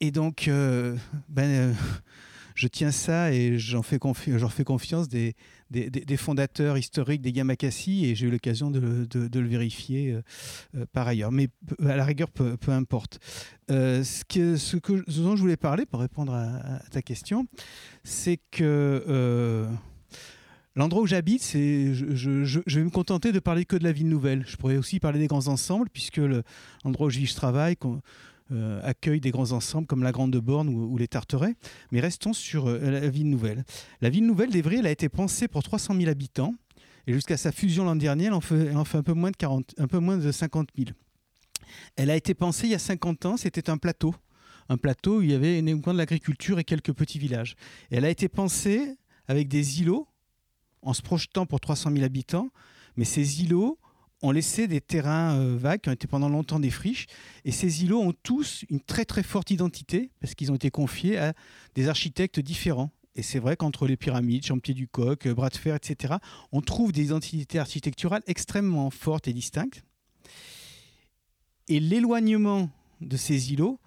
[0.00, 0.96] Et donc, euh,
[1.28, 1.74] ben,
[2.54, 3.98] je tiens ça et j'en fais,
[4.50, 5.34] fais, confiance des,
[5.70, 10.18] des, fondateurs historiques des Yamakasi et j'ai eu l'occasion de, de, le vérifier
[10.92, 11.32] par ailleurs.
[11.32, 11.48] Mais
[11.86, 13.18] à la rigueur, peu, peu importe.
[13.68, 14.76] ce, que, ce,
[15.20, 17.46] dont je voulais parler, pour répondre à, ta question,
[18.02, 19.68] c'est que
[20.76, 24.44] L'endroit où j'habite, je, vais me contenter de parler que de la ville nouvelle.
[24.46, 26.20] Je pourrais aussi parler des grands ensembles, puisque
[26.84, 27.76] l'endroit où je travaille,
[28.52, 31.54] euh, des grands ensembles comme la Grande Borne ou, les Tarterets.
[31.92, 33.64] Mais restons sur euh, la ville nouvelle.
[34.00, 36.54] La ville nouvelle d'Evry, elle a été pensée pour 300 000 habitants.
[37.06, 39.36] Et jusqu'à sa fusion l'an dernier, elle en fait, en fait un, peu moins de
[39.36, 40.90] 40, un peu moins de 50 000.
[41.96, 44.14] Elle a été pensée il y a 50 ans, c'était un plateau.
[44.68, 47.56] Un plateau où il y avait uniquement de l'agriculture et quelques petits villages.
[47.90, 48.96] Et elle a été pensée
[49.26, 50.06] avec des îlots
[50.82, 52.50] en se projetant pour 300 000 habitants,
[52.96, 53.79] mais ces îlots
[54.22, 57.06] ont laissé des terrains euh, vagues qui ont été pendant longtemps des friches,
[57.44, 61.18] et ces îlots ont tous une très très forte identité, parce qu'ils ont été confiés
[61.18, 61.34] à
[61.74, 62.90] des architectes différents.
[63.16, 66.14] Et c'est vrai qu'entre les pyramides, Champier-du-Coq, Bras de Fer, etc.,
[66.52, 69.82] on trouve des identités architecturales extrêmement fortes et distinctes.
[71.68, 73.80] Et l'éloignement de ces îlots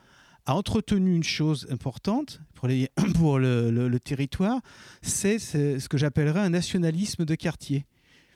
[0.45, 2.67] a entretenu une chose importante pour,
[3.15, 4.61] pour le, territoire,
[5.01, 7.86] c'est ce que j'appellerais un nationalisme de quartier.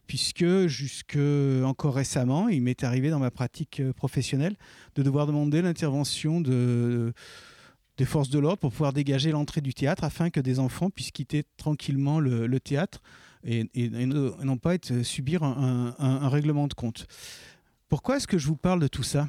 [0.08, 1.18] Puisque jusque
[1.64, 4.56] encore récemment, il m'est arrivé dans ma pratique euh, professionnelle
[4.96, 7.14] de devoir demander l'intervention de,
[7.98, 11.12] des forces de l'ordre pour pouvoir dégager l'entrée du théâtre afin que des enfants puissent
[11.12, 13.02] quitter tranquillement le, théâtre
[13.44, 17.08] et, non pas être, subir un règlement de compte.
[17.90, 19.28] Pourquoi est-ce que je vous parle de tout ça?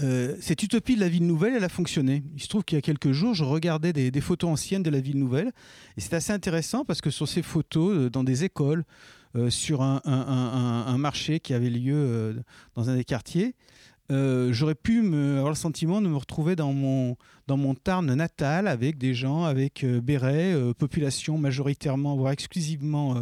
[0.00, 2.22] Euh, cette utopie de la ville nouvelle, elle a fonctionné.
[2.36, 5.00] Il se trouve qu'il y a quelques jours, je regardais des, photos anciennes de la
[5.00, 5.52] ville nouvelle.
[5.96, 8.84] Et c'est assez intéressant parce que sur ces photos, euh, dans des écoles,
[9.50, 12.42] sur un, marché qui avait lieu
[12.74, 13.54] dans un des quartiers,
[14.10, 17.16] j'aurais pu me, avoir le sentiment de me retrouver dans mon,
[17.46, 23.16] dans mon Tarn natal avec des gens avec béret, population majoritairement, voire exclusivement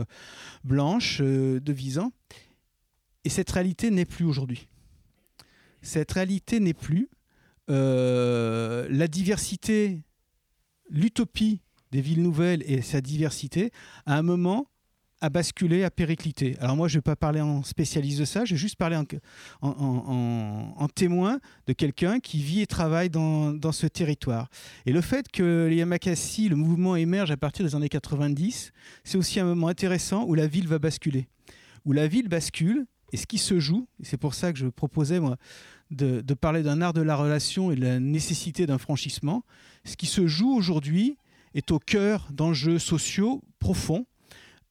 [0.64, 2.12] blanche, de visant.
[3.24, 4.68] Et cette réalité n'est plus aujourd'hui
[5.86, 7.08] cette réalité n'est plus.
[7.70, 10.02] Euh, la diversité,
[10.90, 13.70] l'utopie des villes nouvelles et sa diversité,
[14.04, 14.68] à un moment,
[15.20, 16.56] a basculé, a périclité.
[16.60, 18.96] Alors moi, je ne vais pas parler en spécialiste de ça, je vais juste parler
[19.62, 24.48] en, témoin de quelqu'un qui vit et travaille dans, ce territoire.
[24.84, 28.72] Et le fait que les Yamakasi, le mouvement émerge à partir des années 90,
[29.04, 31.28] c'est aussi un moment intéressant où la ville va basculer.
[31.84, 35.20] Où la ville bascule, et ce qui se joue, c'est pour ça que je proposais
[35.20, 35.36] moi,
[35.90, 39.44] de, parler d'un art de la relation et de la nécessité d'un franchissement.
[39.84, 41.16] Ce qui se joue aujourd'hui
[41.54, 44.06] est au cœur d'enjeux sociaux profonds.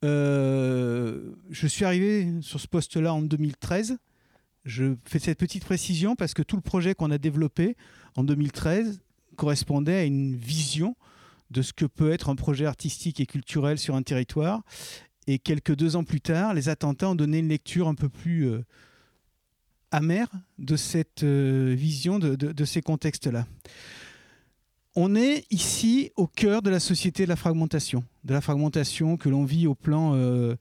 [0.05, 3.97] Euh, je suis arrivé sur ce poste-là en 2013.
[4.63, 7.75] Je fais cette petite précision parce que tout le projet qu'on a développé
[8.15, 9.01] en 2013
[9.35, 10.95] correspondait à une vision
[11.51, 14.63] de ce que peut être un projet artistique et culturel sur un territoire.
[15.27, 18.47] Et quelques deux ans plus tard, les attentats ont donné une lecture un peu plus
[18.47, 18.63] euh,
[19.91, 20.29] amère
[20.59, 23.47] de cette euh, vision, de, ces contextes-là.
[24.97, 29.27] On est ici au cœur de la société de la fragmentation, de la fragmentation que
[29.27, 30.55] l'on vit au plan, euh,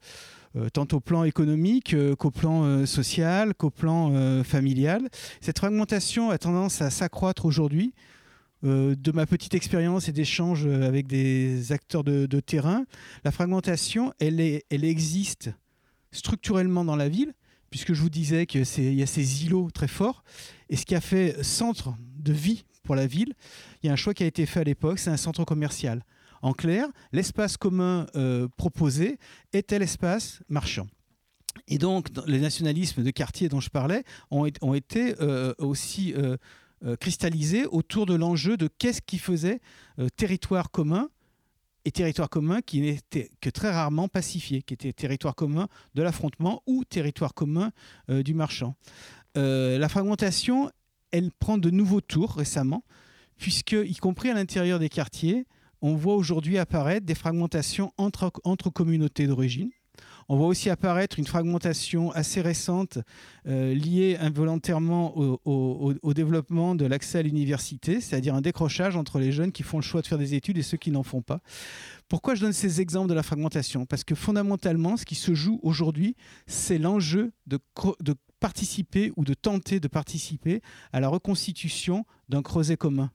[0.57, 5.07] euh, tant au plan économique qu'au plan social, qu'au plan familial.
[5.39, 7.93] Cette fragmentation a tendance à s'accroître aujourd'hui.
[8.63, 12.85] de ma petite expérience et d'échanges avec des acteurs de, terrain,
[13.23, 14.41] la fragmentation, elle
[14.83, 15.51] existe
[16.11, 17.33] structurellement dans la ville,
[17.75, 18.61] puisque je vous disais qu'il
[18.93, 20.23] y a ces îlots très forts.
[20.69, 23.33] Et ce qui a fait centre de vie pour la ville,
[23.83, 26.05] il y a un choix qui a été fait à l'époque, c'est un centre commercial.
[26.41, 29.19] En clair, l'espace commun euh, proposé
[29.51, 30.87] était l'espace marchand.
[31.67, 36.37] Et donc, les nationalismes de quartier dont je parlais ont, été euh, aussi euh,
[37.01, 39.59] cristallisés autour de l'enjeu de qu'est-ce qui faisait
[40.15, 41.09] territoire commun
[41.85, 46.63] et territoire commun qui n'était que très rarement pacifié, qui était territoire commun de l'affrontement
[46.65, 47.71] ou territoire commun
[48.09, 48.75] euh, du marchand.
[49.37, 50.71] Euh, la fragmentation,
[51.11, 52.83] elle prend de nouveaux tours récemment,
[53.37, 55.45] puisque, y compris à l'intérieur des quartiers,
[55.81, 59.69] on voit aujourd'hui apparaître des fragmentations entre, entre communautés d'origine,
[60.27, 62.99] on voit aussi apparaître une fragmentation assez récente
[63.47, 69.51] euh, liée involontairement au, développement de l'accès à l'université, c'est-à-dire un décrochage entre les jeunes
[69.51, 71.41] qui font le choix de faire des études et ceux qui n'en font pas.
[72.07, 73.85] Pourquoi je donne ces exemples de la fragmentation?
[73.85, 76.15] Parce que fondamentalement, ce qui se joue aujourd'hui,
[76.47, 77.59] c'est l'enjeu de,
[77.99, 80.61] de participer ou de tenter de participer
[80.93, 83.11] à la reconstitution d'un creuset commun.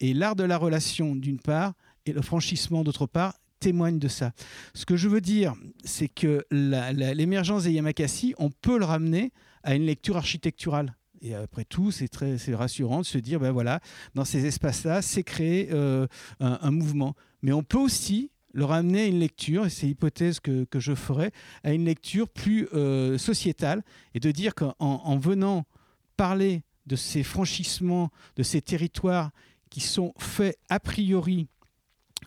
[0.00, 1.74] Et l'art de la relation, d'une part,
[2.06, 4.32] et le franchissement, d'autre part, témoigne de ça.
[4.74, 5.54] Ce que je veux dire,
[5.84, 9.32] c'est que l'émergence des Yamakasi, on peut le ramener
[9.62, 10.96] à une lecture architecturale.
[11.22, 13.80] Et après tout, c'est très rassurant de se dire, ben voilà,
[14.14, 16.06] dans ces espaces-là, c'est créer euh,
[16.40, 17.14] un, mouvement.
[17.42, 21.30] Mais on peut aussi le ramener à une lecture, et c'est l'hypothèse que, je ferai,
[21.62, 23.82] à une lecture plus euh, sociétale,
[24.14, 25.66] et de dire qu'en venant
[26.16, 29.30] parler de ces franchissements, de ces territoires
[29.68, 31.48] qui sont faits a priori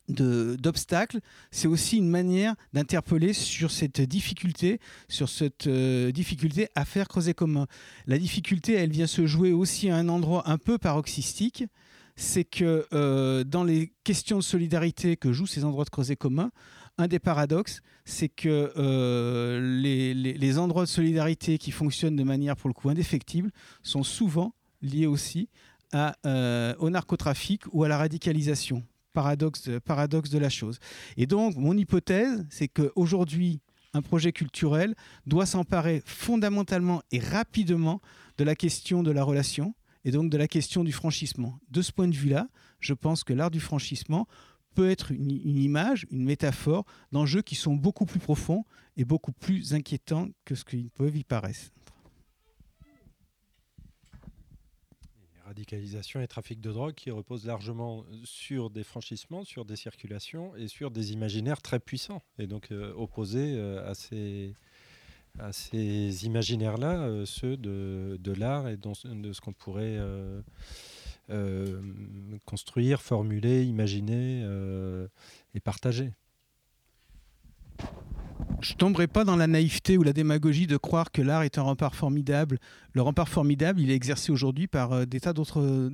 [0.09, 1.19] d'obstacles,
[1.51, 7.33] c'est aussi une manière d'interpeller sur cette difficulté, sur cette euh, difficulté à faire creuser
[7.33, 7.67] commun.
[8.05, 11.65] La difficulté, elle vient se jouer aussi à un endroit un peu paroxystique,
[12.15, 16.51] c'est que euh, dans les questions de solidarité que jouent ces endroits de creuset commun,
[16.97, 22.67] un des paradoxes, c'est que euh, les, endroits de solidarité qui fonctionnent de manière pour
[22.67, 23.49] le coup indéfectible
[23.81, 25.49] sont souvent liés aussi
[25.93, 28.83] au narcotrafic ou à la radicalisation
[29.13, 30.79] paradoxe, paradoxe de la chose.
[31.17, 33.61] Et donc, mon hypothèse, c'est qu'aujourd'hui,
[33.93, 34.95] un projet culturel
[35.27, 38.01] doit s'emparer fondamentalement et rapidement
[38.37, 41.59] de la question de la relation et donc de la question du franchissement.
[41.69, 42.47] De ce point de vue-là,
[42.79, 44.27] je pense que l'art du franchissement
[44.73, 48.65] peut être une, une image, une métaphore d'enjeux qui sont beaucoup plus profonds
[48.97, 51.71] et beaucoup plus inquiétants que ce qu'ils peuvent y paraître.
[55.53, 60.67] Radicalisation et trafic de drogue qui repose largement sur des franchissements, sur des circulations et
[60.67, 62.23] sur des imaginaires très puissants.
[62.39, 63.93] Et donc euh, opposés euh, à
[65.53, 69.99] ces, imaginaires-là, euh, ceux de l'art et de ce qu'on pourrait
[72.45, 74.43] construire, formuler, imaginer
[75.53, 76.11] et partager
[78.63, 81.63] je tomberai pas dans la naïveté ou la démagogie de croire que l'art est un
[81.63, 82.59] rempart formidable.
[82.93, 85.91] Le rempart formidable, il est exercé aujourd'hui par euh, des tas d'autres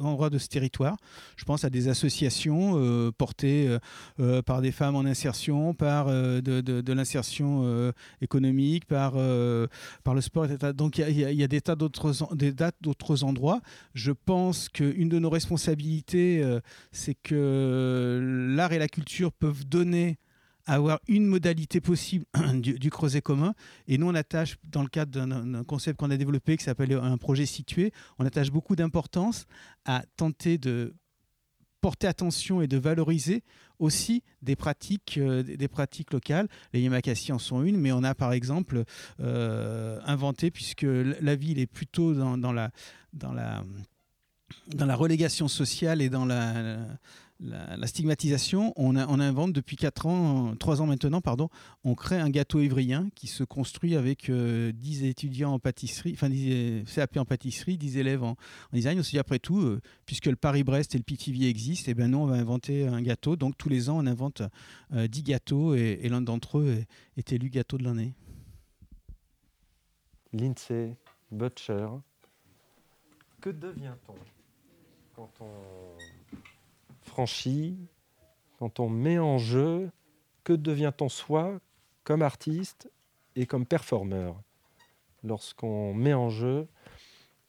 [0.00, 0.96] endroits de ce territoire.
[1.36, 3.76] Je pense à des associations euh, portées
[4.20, 9.12] euh, par des femmes en insertion, par de, l'insertion économique, par,
[10.04, 10.72] par le sport, etc.
[10.72, 13.60] Donc il y, a des tas d'autres endroits.
[13.94, 16.44] Je pense qu'une de nos responsabilités,
[16.92, 20.18] c'est que l'art et la culture peuvent donner
[20.66, 22.24] avoir une modalité possible
[22.60, 23.54] du, creuset commun.
[23.86, 27.18] Et nous, on attache, dans le cadre d'un concept qu'on a développé qui s'appelle un
[27.18, 29.46] projet situé, on attache beaucoup d'importance
[29.84, 30.94] à tenter de
[31.80, 33.42] porter attention et de valoriser
[33.78, 36.48] aussi des pratiques, euh, des pratiques locales.
[36.72, 38.84] Les Yamakasi en sont une, mais on a par exemple
[39.20, 42.70] euh, inventé, puisque la ville est plutôt dans, la,
[43.12, 43.64] dans, la,
[44.68, 46.86] dans la relégation sociale et dans la
[47.40, 51.48] la, stigmatisation, on, invente depuis 4 ans, 3 ans maintenant, pardon,
[51.82, 54.72] on crée un gâteau évrien qui se construit avec 10 euh,
[55.06, 58.36] étudiants en pâtisserie, enfin 10 CAP en pâtisserie, 10 élèves en,
[58.72, 58.98] design.
[58.98, 61.94] On se dit après tout, euh, puisque le Paris-Brest et le Pithiviers existent, et eh
[61.94, 63.36] ben nous on va inventer un gâteau.
[63.36, 64.42] Donc tous les ans on invente
[64.92, 66.84] 10 euh, gâteaux et, l'un d'entre eux
[67.16, 68.14] est, élu gâteau de l'année.
[70.32, 70.96] Lindsay
[71.30, 71.88] Butcher,
[73.40, 74.14] que devient-on
[75.14, 76.13] quand on
[77.14, 77.76] franchit,
[78.58, 79.88] quand on met en jeu,
[80.42, 81.60] que devient-on soi
[82.02, 82.90] comme artiste
[83.36, 84.42] et comme performeur?
[85.22, 86.66] Lorsqu'on met en jeu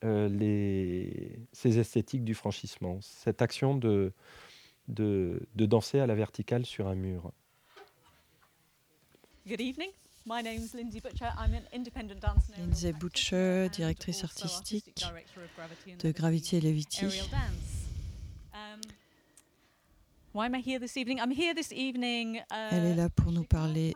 [0.04, 4.14] euh, les, ces esthétiques du franchissement, cette action de,
[4.88, 7.32] de, de, danser à la verticale sur un mur.
[9.48, 9.90] Good evening.
[10.28, 11.32] My name's Lindsay Butcher.
[11.40, 12.54] I'm an independent dancer.
[12.60, 15.04] Lindsay Butcher, directrice artistique
[16.04, 17.08] de Gravity Levity.
[22.72, 23.96] Elle est là pour nous parler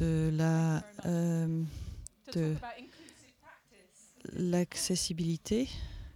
[0.00, 1.62] de la euh,
[2.34, 2.56] de
[4.32, 5.68] l'accessibilité.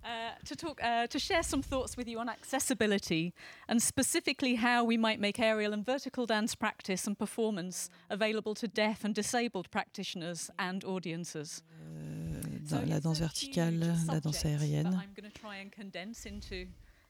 [0.04, 3.34] Uh, to talk uh, to share some thoughts with you on accessibility
[3.68, 8.68] and specifically how we might make aerial and vertical dance practice and performance available to
[8.68, 11.64] deaf and disabled practitioners and audiences.
[11.82, 14.86] Euh, dans la danse verticale, la danse aérienne.
[14.86, 16.68] I'm going to try and condense into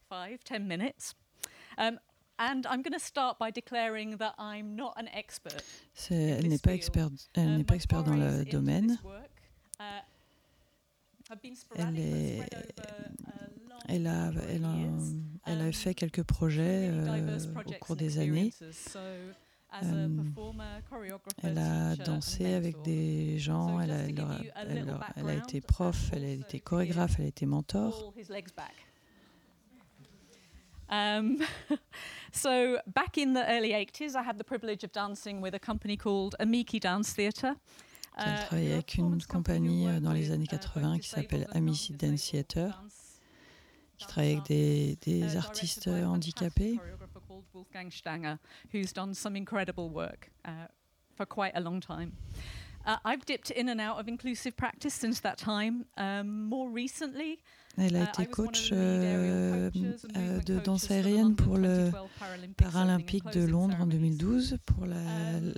[0.09, 1.14] five, ten minutes.
[1.77, 1.99] Um,
[2.39, 5.62] and I'm going to start by declaring that I'm not an expert.
[6.11, 8.99] Elle n'est pas experte, elle n'est pas expert dans le domaine.
[11.76, 12.41] Elle, est,
[13.89, 14.76] elle, a, elle, a,
[15.47, 18.53] elle a fait quelques projets euh, au cours des années.
[19.82, 20.09] Euh,
[21.43, 25.61] elle a dansé avec des gens, elle a, elle, a, elle a, elle a été
[25.61, 28.14] prof, elle a été chorégraphe, elle a été mentor.
[30.89, 31.41] Um,
[32.32, 35.97] so back in the early 80s, I had the privilege of dancing with a company
[35.97, 37.57] called Amiki Dance Theatre.
[38.18, 41.93] Elle uh, travaillait avec une compagnie euh, dans les années 80 uh, qui s'appelle Amici
[41.93, 42.82] Dance Theatre,
[43.99, 46.78] qui travaille avec des, des artistes handicapés.
[47.53, 48.39] Wolfgang Stanger,
[48.72, 50.68] who's done some incredible work uh,
[51.14, 52.12] for quite a long time.
[52.84, 55.87] Uh, I've dipped in and out of inclusive practice since that time.
[55.97, 57.41] Um, more recently,
[57.79, 59.70] Elle a uh, été coach euh,
[60.16, 61.91] euh, de danse aérienne pour le
[62.57, 64.91] Paralympique de Londres en 2012 pour um,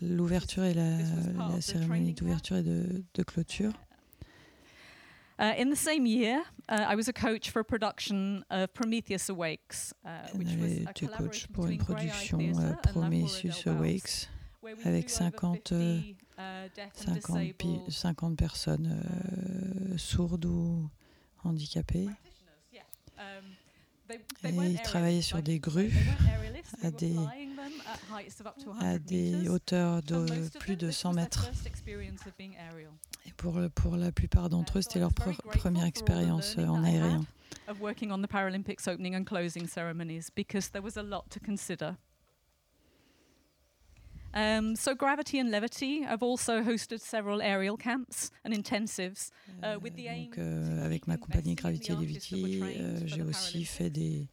[0.02, 3.72] l'ouverture et la, la cérémonie d'ouverture et de, de clôture.
[5.40, 9.28] Uh, in the same year, uh, I was a coach for a production of Prometheus
[9.28, 14.28] Awakes, uh, which was a coach pour une production euh, Prometheus Awakes
[14.84, 15.72] avec 50,
[16.92, 19.00] 50, 50 personnes
[19.92, 20.90] euh, sourdes ou
[21.44, 22.08] handicapées.
[24.44, 25.92] Et ils travaillaient sur des grues
[26.82, 27.16] à des,
[28.80, 31.50] à des hauteurs de plus de 100 mètres.
[33.26, 37.24] Et pour, pour la plupart d'entre eux, c'était leur pr première expérience euh, en aérien.
[37.66, 41.40] Of working on the Paralympics opening and closing ceremonies because there was a lot to
[41.40, 41.96] consider.
[44.34, 49.30] Um, so Gravity and Levity have also hosted several aerial camps and intensives
[49.62, 53.64] uh, with the aim Donc, euh, avec ma compagnie Gravity et Levity, euh, j'ai aussi
[53.64, 54.28] fait des,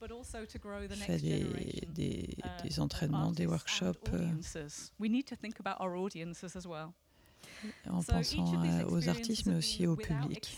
[0.96, 4.10] fait des, des, uh, des entraînements, des workshops.
[4.14, 4.28] Euh,
[5.00, 6.92] We need to think about our audiences as well.
[7.90, 10.58] En pensant aux artistes, mais aussi au public.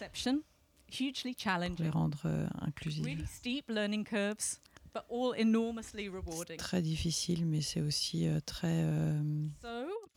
[0.89, 3.05] Pour les rendre euh, inclusifs.
[3.05, 4.59] Really steep learning curves,
[4.97, 6.57] but all enormously rewarding.
[6.57, 9.47] Très difficile, mais c'est aussi euh, très, euh,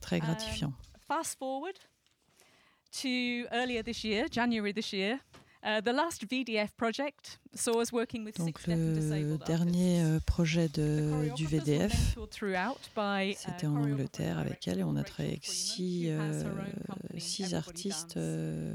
[0.00, 0.72] très um, gratifiant.
[1.06, 1.76] Fast forward
[2.92, 5.18] to earlier this year, January this year.
[5.62, 11.30] Uh, the last VDF project saw us working with Donc le dernier euh, projet de,
[11.36, 12.16] du VDF,
[13.36, 16.44] c'était en Angleterre avec elle et on a travaillé avec six, euh,
[17.18, 18.74] six artistes euh,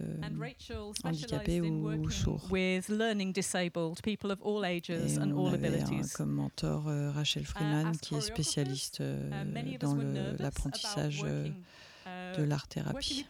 [1.04, 2.52] handicapés ou sourds.
[2.52, 6.14] With learning disabled people of all ages et and on all avait abilities.
[6.14, 9.96] un, comme mentor euh, Rachel uh, Freeman qui est spécialiste euh, uh, dans
[10.38, 11.50] l'apprentissage euh,
[12.38, 13.26] de l'art-thérapie.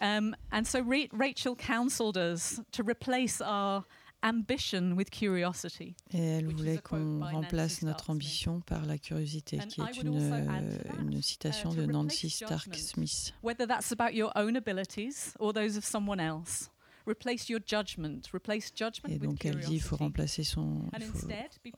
[0.00, 3.84] Um, and so Ra Rachel counseled us to replace our
[4.24, 5.94] ambition with curiosity.
[6.12, 11.70] Et elle voulait qu'on remplace notre ambition par la curiosité, qui est une, une citation
[11.72, 13.32] uh, de Nancy Stark Smith.
[13.42, 16.70] Whether that's about your own abilities or those of someone else.
[17.06, 18.22] Replace your judgment.
[18.32, 21.28] Replace judgment Et donc elle dit qu'il faut remplacer son, il faut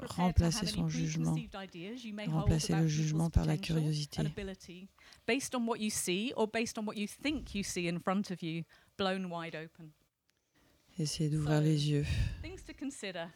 [0.06, 1.34] remplacer son jugement,
[2.28, 4.22] remplacer le jugement par la curiosité.
[5.26, 8.30] Based on what you see or based on what you think you see in front
[8.30, 8.64] of you,
[8.96, 9.92] blown wide open.
[10.98, 12.06] Essayer d'ouvrir les yeux.
[12.40, 13.32] Things to consider.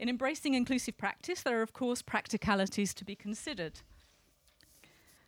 [0.00, 3.80] In embracing inclusive practice, there are of course practicalities to be considered.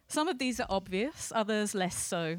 [0.09, 2.39] Some of these are obvious, others less so.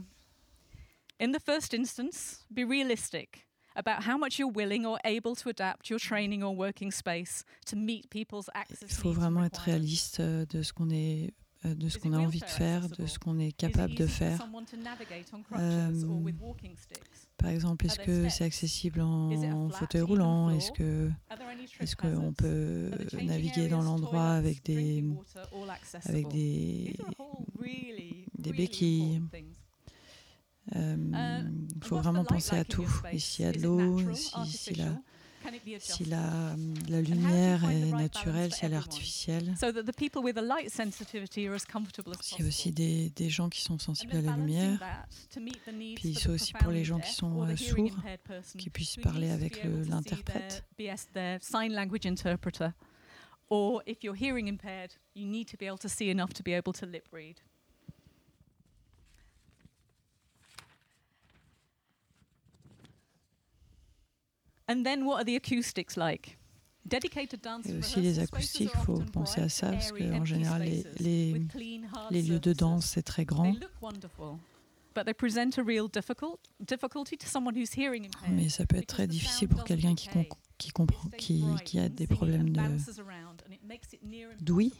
[1.19, 5.89] In the first instance, be realistic about how much you're willing or able to adapt
[5.89, 8.89] your training or working space to meet people's access.
[8.89, 11.33] Il faut vraiment être réaliste euh, de ce qu'on est
[11.73, 14.47] de ce qu'on a envie de faire, de ce qu'on est capable de faire.
[15.57, 15.91] Euh,
[17.37, 20.49] par exemple, est-ce que c'est accessible en, fauteuil roulant?
[20.49, 21.09] Est-ce que
[21.79, 22.91] est-ce qu'on peut
[23.21, 25.03] naviguer dans l'endroit avec des
[26.05, 26.95] avec des
[28.37, 29.21] des béquilles.
[30.71, 31.41] il euh,
[31.81, 32.89] faut vraiment penser à tout.
[33.11, 34.99] Et s'il y a de l'eau, si, si, la,
[35.79, 36.55] si la,
[36.89, 39.53] la lumière est naturelle, si elle est artificielle.
[39.57, 39.75] S'il
[42.39, 44.79] y a aussi des, des gens qui sont sensibles à la lumière.
[45.95, 47.95] Puis c'est aussi pour les gens qui sont euh, sourds,
[48.57, 50.63] qui puissent parler avec l'interprète.
[53.47, 56.53] Or if you're hearing impaired, you need to be able to see enough to be
[56.53, 57.41] able to lip read.
[67.65, 71.41] Et aussi les acoustiques, il faut penser à ça, parce qu'en général, les, les,
[72.11, 73.55] les, lieux de danse, c'est très grand.
[78.29, 80.09] Mais ça peut être très difficile pour quelqu'un qui,
[80.57, 82.61] qui comprend, qui, qui, a des problèmes de
[84.39, 84.73] d'ouïe.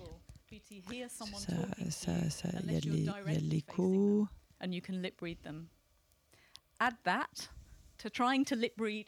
[0.51, 1.07] Il
[1.89, 4.27] ça, ça, y a de l'écho.
[6.79, 7.49] Add that
[7.97, 9.07] to trying to lip read.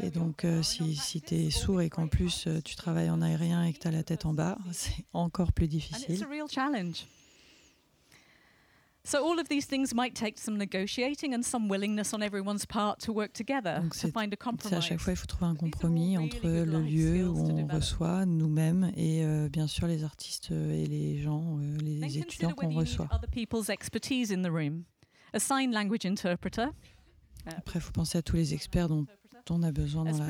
[0.00, 3.20] Et donc, euh, si, si tu es sourd et qu'en plus euh, tu travailles en
[3.22, 6.16] aérien et que tu as la tête en bas, c'est encore plus difficile.
[9.04, 13.00] So all of these things might take some negotiating and some willingness on everyone's part
[13.00, 14.76] to work together to find a compromise.
[14.76, 18.92] À chaque fois, il faut trouver un compromis entre le lieu où on reçoit nous-mêmes
[18.96, 23.08] et euh, bien sûr les artistes et les gens, euh, les étudiants qu'on reçoit.
[23.10, 24.84] Other people's expertise in the room.
[25.32, 26.66] A sign language interpreter.
[27.56, 29.06] Après, il faut penser à tous les experts dont
[29.50, 30.26] on a besoin dans la,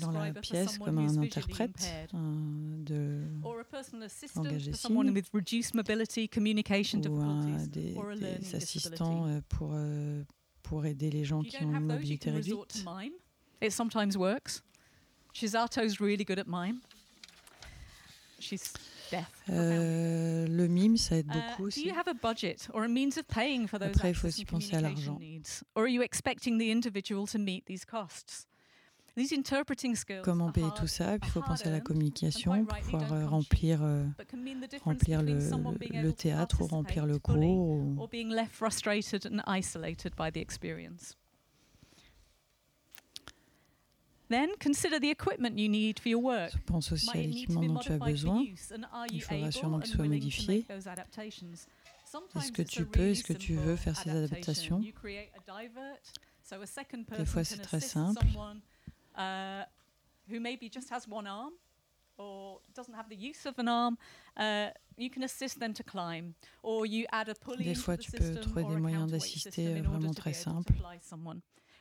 [0.00, 3.22] dans la pièce comme un interprète de
[4.36, 5.12] langage signes
[7.08, 7.94] ou un des,
[8.38, 10.22] des assistants euh, pour, euh,
[10.62, 12.84] pour aider les gens qui ont une mobilité réduite.
[13.60, 14.62] It sometimes works.
[15.34, 16.80] Shizato's really good at mime.
[18.40, 18.72] She's
[19.50, 21.90] euh, le mime, ça aide beaucoup aussi.
[21.90, 22.12] Après,
[24.10, 25.18] il faut aussi penser à l'argent.
[30.24, 31.18] Comment payer tout ça?
[31.18, 34.06] Puis il faut penser à la communication pour pouvoir euh, remplir, euh,
[34.84, 35.38] remplir le,
[36.02, 37.36] le, théâtre ou remplir le cours.
[37.36, 37.88] Ou...
[37.88, 38.06] Then consider
[43.50, 44.21] the equipment you need for your
[46.14, 46.52] work.
[46.66, 48.44] Pense aussi à l'équipement dont tu as besoin.
[49.10, 50.66] Il faudra sûrement qu'il soit modifié.
[52.36, 54.80] Est-ce que tu peux, est-ce que tu veux faire ces adaptations?
[57.18, 58.26] Des fois, c'est très simple.
[60.28, 61.52] Who maybe just has one arm
[62.16, 63.96] or doesn't have the use of an arm,
[64.36, 66.34] uh, you can assist them to climb.
[66.62, 70.32] Or you add a pulley Des fois, tu peux trouver des moyens d'assister vraiment très
[70.32, 70.74] simples.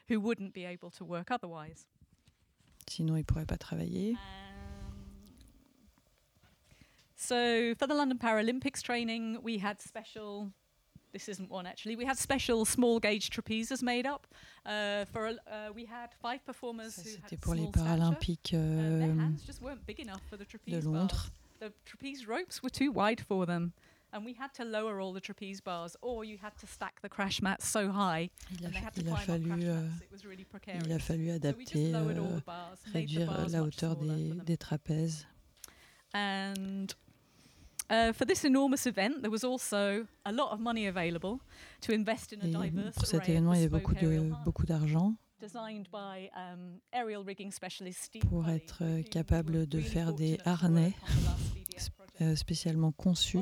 [0.10, 1.86] Who wouldn't be able to work otherwise.
[2.92, 4.12] Sinon, il ne pourrait pas travailler.
[4.12, 4.18] Um,
[7.16, 10.52] so for the London Paralympics training, we had special.
[11.14, 11.96] This isn't one actually.
[11.96, 14.28] We had special small gauge trapezes made up.
[14.66, 19.32] Uh, for uh, we had five performers Ça, C'était pour les Paralympiques euh, uh,
[20.68, 21.32] de Londres.
[21.60, 23.72] The trapeze ropes were too wide for them.
[24.14, 27.10] And we had to lower all the trapeze bars, or you had to stack the
[27.10, 28.30] crash mats so high.
[28.52, 29.88] Il a, il a fallu, euh,
[30.24, 30.46] really
[30.86, 35.26] il a fallu adapter, so euh, bars, réduire la hauteur des, des trapèzes.
[36.14, 36.88] And
[37.92, 41.42] Uh, for this enormous event, there was also a lot of money available
[41.82, 45.14] to invest in a diverse pour cet événement, il y avait beaucoup de beaucoup d'argent.
[45.44, 46.80] um,
[48.30, 50.94] pour être capable de faire des harnais.
[51.04, 51.61] euh,
[52.36, 53.40] spécialement conçu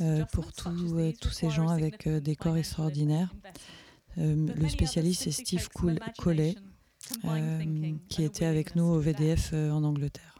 [0.00, 3.34] euh, pour euh, tous ces gens avec des corps extraordinaires.
[4.16, 5.68] le spécialiste, c'est Steve
[6.18, 6.56] Collet,
[8.08, 10.34] qui était avec nous au VDF en Angleterre.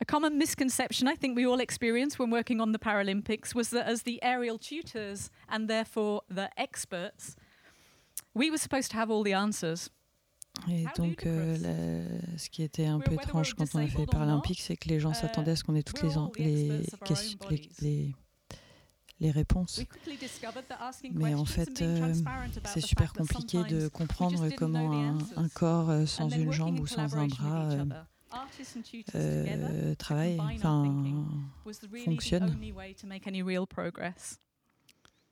[0.00, 3.86] A common misconception I think we all experience when working on the Paralympics was that
[3.88, 7.34] as the aerial tutors and therefore the experts,
[8.32, 9.90] we were supposed to have all the answers.
[10.70, 14.06] Et donc, euh, la, ce qui était un peu étrange quand on a fait les
[14.06, 16.86] Paralympiques, c'est que les gens s'attendaient à ce qu'on ait toutes les, les,
[17.50, 18.14] les, les,
[19.20, 19.80] les réponses.
[21.12, 22.12] Mais en fait, euh,
[22.64, 27.16] c'est super compliqué de comprendre comment un, un corps euh, sans une jambe ou sans
[27.16, 27.84] un bras euh,
[29.14, 31.04] euh, travaille, enfin,
[32.04, 32.56] fonctionne.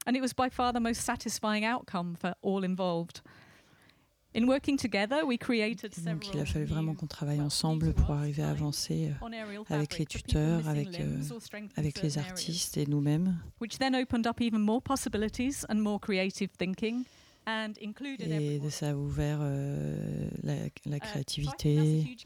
[0.09, 3.23] And it was by far the most satisfying outcome for all involved.
[4.26, 8.43] In working together, we created Donc il a fallu vraiment qu'on travaille ensemble pour arriver
[8.43, 11.23] à avancer euh, avec les tuteurs, avec, euh,
[11.77, 13.39] avec les artistes et nous-mêmes.
[13.61, 17.05] Which then opened up even more possibilities and more creative thinking.
[17.49, 22.17] Et ça a ouvert euh, la, la, uh, créativité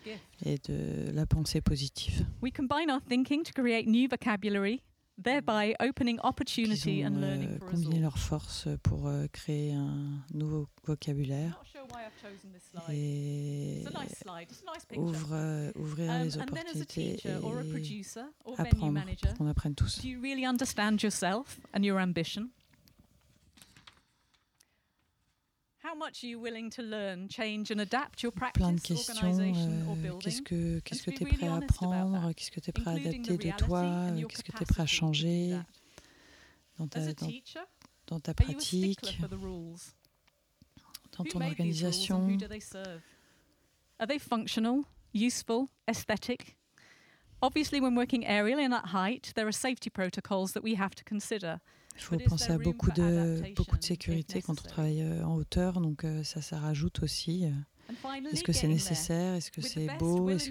[0.46, 2.24] et de la pensée positive.
[2.40, 4.80] We combine our thinking to create new vocabulary
[5.18, 11.62] thereby opening opportunity and learning for combiner leurs forces pour euh, créer un nouveau vocabulaire.
[12.90, 13.84] Et
[14.96, 19.00] ouvre, euh, ouvrir um, les opportunités et apprendre
[19.36, 20.00] qu'on apprenne tous.
[20.00, 22.48] Do you really understand yourself and your ambition?
[28.54, 29.38] Plein de questions.
[29.40, 32.32] Euh, qu'est-ce que qu'est-ce que tu es prêt à apprendre?
[32.34, 34.06] Qu'est-ce que tu es prêt à adapter de toi?
[34.28, 35.58] Qu'est-ce que tu es prêt à changer?
[36.80, 37.28] dans ta, dans,
[38.06, 39.20] dans ta pratique,
[41.12, 42.38] dans ton organisation?
[43.98, 46.56] Are they functional, useful, aesthetic?
[47.42, 51.04] Obviously, when working aerially and at height, there are safety protocols that we have to
[51.04, 51.60] consider.
[52.00, 55.80] Il faut penser à beaucoup de, beaucoup de sécurité quand on travaille euh, en hauteur,
[55.80, 57.44] donc euh, ça, ça rajoute aussi.
[57.90, 59.34] Euh, est-ce que c'est nécessaire?
[59.34, 60.28] Est-ce que c'est beau?
[60.30, 60.50] Est-ce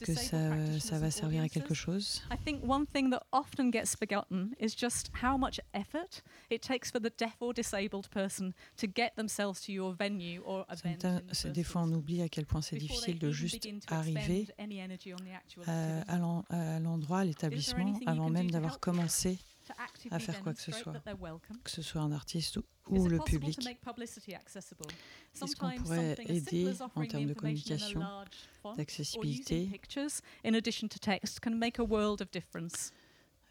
[0.00, 2.22] que ça, ça va servir à quelque chose?
[2.30, 6.90] I think one thing that often gets forgotten is just how much effort it takes
[6.90, 11.22] for the deaf or disabled person to get themselves to your venue or event.
[11.52, 16.18] Des fois, on oublie à quel point c'est difficile de juste arriver à
[16.80, 19.38] l'endroit, à l'établissement, avant même d'avoir commencé
[20.10, 20.92] à faire quoi que ce soit,
[21.62, 22.58] que ce soit un artiste
[22.88, 23.58] ou le public.
[25.42, 28.00] Est-ce qu'on pourrait aider en termes de communication,
[28.76, 29.68] d'accessibilité?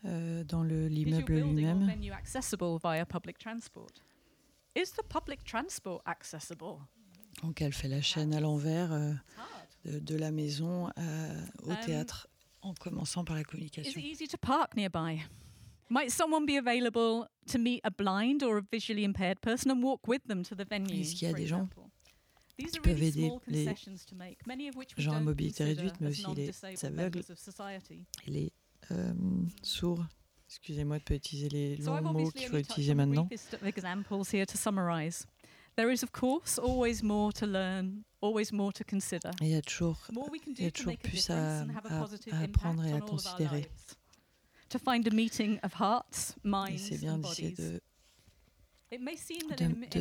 [0.05, 1.85] euh, dans l'immeuble lui-même?
[7.41, 9.13] donc elle fait la chaîne à l'envers euh,
[9.85, 11.01] de, de, la maison à,
[11.63, 12.27] au um, théâtre
[12.61, 13.99] en commençant par la communication.
[15.89, 20.07] Might someone be available to meet a blind or a visually impaired person and walk
[20.07, 21.01] with them to the venue?
[21.01, 21.67] Est-ce qu'il y a des gens
[22.57, 23.69] qui peuvent aider les
[24.97, 27.21] gens à mobilité réduite, mais aussi les aveugles
[28.25, 28.51] et les
[28.91, 29.13] euh,
[29.61, 30.05] sourds
[30.47, 33.27] Excusez-moi de ne pas utiliser les longs mots qu'il faut utiliser maintenant.
[35.75, 39.31] There is of course always more to learn, always more to consider.
[39.41, 39.97] Il y a toujours,
[40.57, 41.65] il y a toujours plus à, à,
[42.31, 43.67] à apprendre et à considérer
[44.73, 47.79] to find a meeting of hearts, minds c'est bien d'essayer de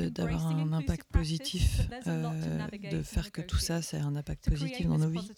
[0.08, 4.98] d'avoir un impact positif, euh, de faire que tout ça, c'est un impact positif dans
[4.98, 5.30] nos vies,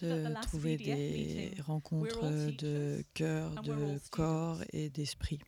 [0.00, 5.40] de trouver des rencontres de cœur, de corps et d'esprit.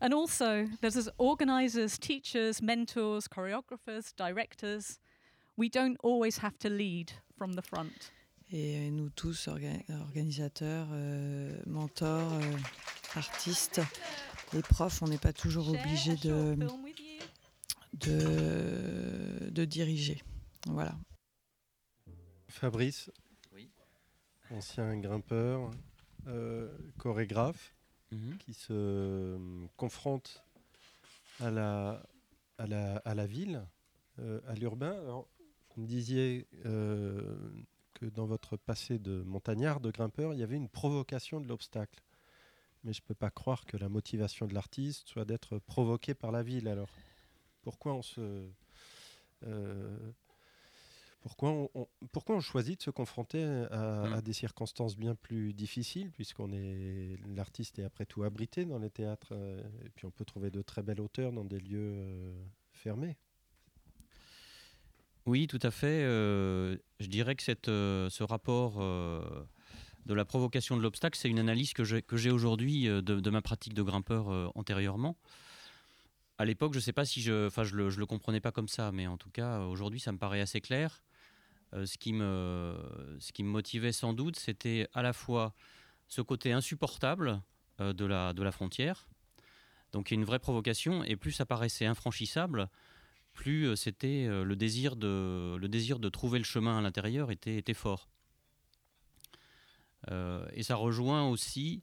[0.00, 5.00] And also, there's as organizers, teachers, mentors, choreographers, directors,
[5.56, 8.12] we don't always have to lead from the front.
[8.50, 12.56] Et nous tous, organisateurs, euh, mentors, euh,
[13.14, 13.82] artistes,
[14.54, 16.56] les profs, on n'est pas toujours obligés de,
[17.92, 20.22] de, de, diriger.
[20.66, 20.96] Voilà.
[22.48, 23.10] Fabrice,
[24.50, 25.70] ancien grimpeur,
[26.26, 27.74] euh, chorégraphe,
[28.12, 28.38] mhm.
[28.38, 29.36] qui se
[29.76, 30.42] confronte
[31.40, 32.02] à la,
[32.56, 33.66] à la, à la ville,
[34.16, 34.96] à l'urbain.
[35.76, 36.46] Vous me disiez
[37.98, 42.00] que dans votre passé de montagnard, de grimpeur, il y avait une provocation de l'obstacle.
[42.84, 46.30] Mais je ne peux pas croire que la motivation de l'artiste soit d'être provoqué par
[46.30, 46.68] la ville.
[46.68, 46.90] Alors,
[47.62, 48.48] pourquoi on se...
[49.44, 50.12] Euh,
[51.20, 54.22] pourquoi on, pourquoi on choisit de se confronter à, à mm.
[54.22, 59.32] des circonstances bien plus difficiles, puisqu'on est l'artiste est après tout abrité dans les théâtres,
[59.32, 63.16] euh, et puis on peut trouver de très belles hauteurs dans des lieux euh, fermés.
[65.28, 66.04] Oui, tout à fait.
[66.04, 69.20] Euh, je dirais que euh, ce rapport euh,
[70.06, 73.82] de la provocation de l'obstacle, c'est une analyse que j'ai aujourd'hui de, ma pratique de
[73.82, 75.18] grimpeur antérieurement.
[76.38, 78.90] À l'époque, je ne sais pas si je, enfin, je le, comprenais pas comme ça,
[78.90, 81.02] mais en tout cas, aujourd'hui, ça me paraît assez clair.
[81.74, 82.74] ce, qui me,
[83.20, 85.52] ce qui me motivait sans doute, c'était à la fois
[86.06, 87.42] ce côté insupportable
[87.80, 89.06] de, la, de la frontière,
[89.92, 92.70] donc il y a une vraie provocation, et plus ça paraissait infranchissable,
[93.38, 98.08] plus euh, c'était euh, le désir de trouver le chemin à l'intérieur était, était fort.
[100.10, 101.82] Euh, et ça rejoint aussi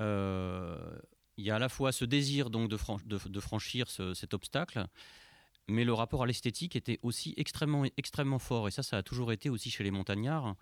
[0.00, 4.86] il y a à la fois ce désir donc de, franchir cet obstacle,
[5.66, 8.68] mais le rapport à l'esthétique était aussi extrêmement, fort.
[8.68, 10.54] Et ça, ça a toujours été aussi chez les montagnards,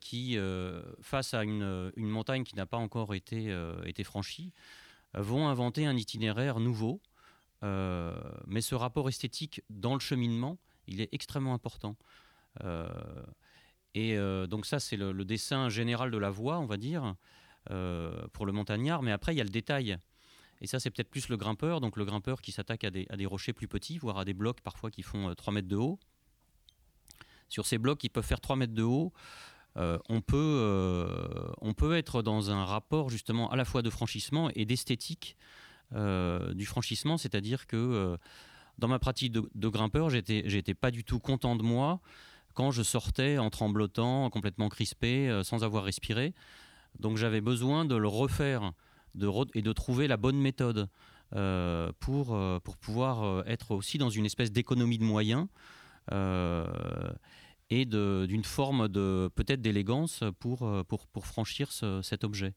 [0.00, 0.38] qui,
[1.00, 3.52] face à une, montagne qui n'a pas encore été,
[3.84, 4.52] été franchie,
[5.14, 7.00] vont inventer un itinéraire nouveau
[7.62, 11.96] mais ce rapport esthétique dans le cheminement, il est extrêmement important.
[12.64, 12.88] Euh,
[13.94, 17.14] et euh, donc ça, c'est le, dessin général de la voie, on va dire,
[18.32, 19.02] pour le montagnard.
[19.02, 19.98] Mais après, il y a le détail.
[20.60, 23.52] Et ça, c'est peut-être plus le grimpeur, donc le grimpeur qui s'attaque à des, rochers
[23.52, 25.98] plus petits, voire à des blocs parfois qui font 3 mètres de haut.
[27.48, 29.12] Sur ces blocs qui peuvent faire 3 mètres de haut,
[29.74, 31.06] on, peut,
[31.60, 35.64] on peut être dans un rapport justement à la fois de franchissement et d'esthétique euh,
[35.92, 38.16] du franchissement, c'est-à-dire que euh,
[38.78, 42.00] dans ma pratique de, grimpeur, j'étais, pas du tout content de moi
[42.54, 46.34] quand je sortais en tremblotant, complètement crispé, euh, sans avoir respiré.
[46.98, 48.72] Donc j'avais besoin de le refaire
[49.54, 50.88] et de trouver la bonne méthode
[52.00, 55.46] pour, pour pouvoir être aussi dans une espèce d'économie de moyens
[57.70, 61.72] et d'une forme de peut-être d'élégance pour, pour franchir
[62.02, 62.54] cet objet.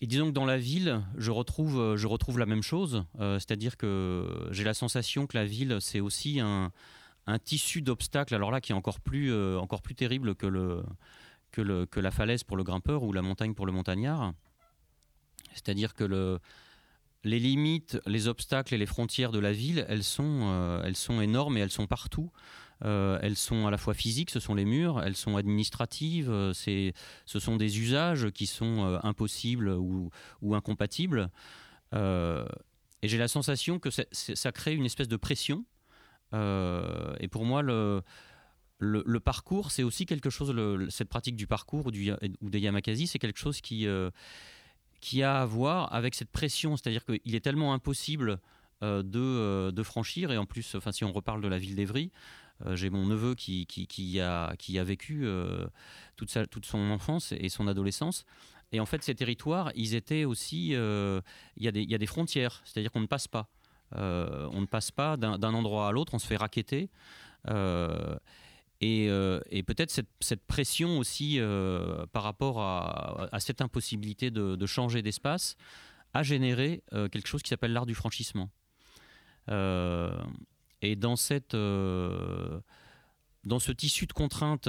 [0.00, 1.76] Et disons que dans la ville, je retrouve,
[2.06, 6.72] retrouve la même chose, c'est-à-dire que j'ai la sensation que la ville, c'est aussi un,
[7.44, 9.32] tissu d'obstacles, alors là qui est encore plus,
[9.82, 10.82] plus terrible que,
[11.96, 14.32] la falaise pour le grimpeur ou la montagne pour le montagnard.
[15.52, 16.38] C'est-à-dire que le,
[17.24, 21.60] les limites, les obstacles et les frontières de la ville, euh, elles sont énormes et
[21.60, 22.30] elles sont partout.
[22.84, 26.52] Euh, elles sont à la fois physiques, ce sont les murs, elles sont administratives, euh,
[26.54, 30.10] ce sont des usages qui sont impossibles ou,
[30.54, 31.30] incompatibles.
[31.92, 35.64] et j'ai la sensation que ça crée une espèce de pression.
[36.32, 38.02] et pour moi, le,
[39.20, 40.54] parcours, c'est aussi quelque chose,
[40.90, 46.14] cette pratique du parcours ou, des Yamakasi, c'est quelque chose qui a à voir avec
[46.14, 48.40] cette pression, c'est-à-dire qu'il est tellement impossible
[48.82, 52.10] euh, de, euh, franchir, et en plus, enfin, si on reparle de la ville d'Evry,
[52.10, 54.54] euh, j'ai mon neveu qui, a,
[54.84, 55.26] vécu
[56.16, 58.24] toute, sa, toute son enfance et son adolescence.
[58.72, 60.68] Et en fait, ces territoires, ils étaient aussi.
[60.68, 61.22] Il
[61.56, 63.48] y, a des frontières, c'est-à-dire qu'on ne passe pas.
[63.94, 66.90] on ne passe pas d'un endroit à l'autre, on se fait raqueter.
[68.82, 75.56] Euh, et, peut-être cette, pression aussi euh, par rapport à, cette impossibilité de, changer d'espace
[76.12, 78.50] a généré euh, quelque chose qui s'appelle l'art du franchissement.
[80.82, 82.60] Et dans, cette, dans
[83.58, 84.68] ce tissu de contraintes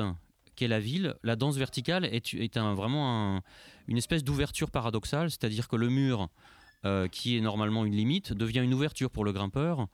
[0.56, 3.42] qu'est la ville, la danse verticale est, un, vraiment
[3.88, 6.30] une espèce d'ouverture paradoxale, c'est-à-dire que le mur,
[7.12, 9.88] qui est normalement une limite, devient une ouverture pour le grimpeur.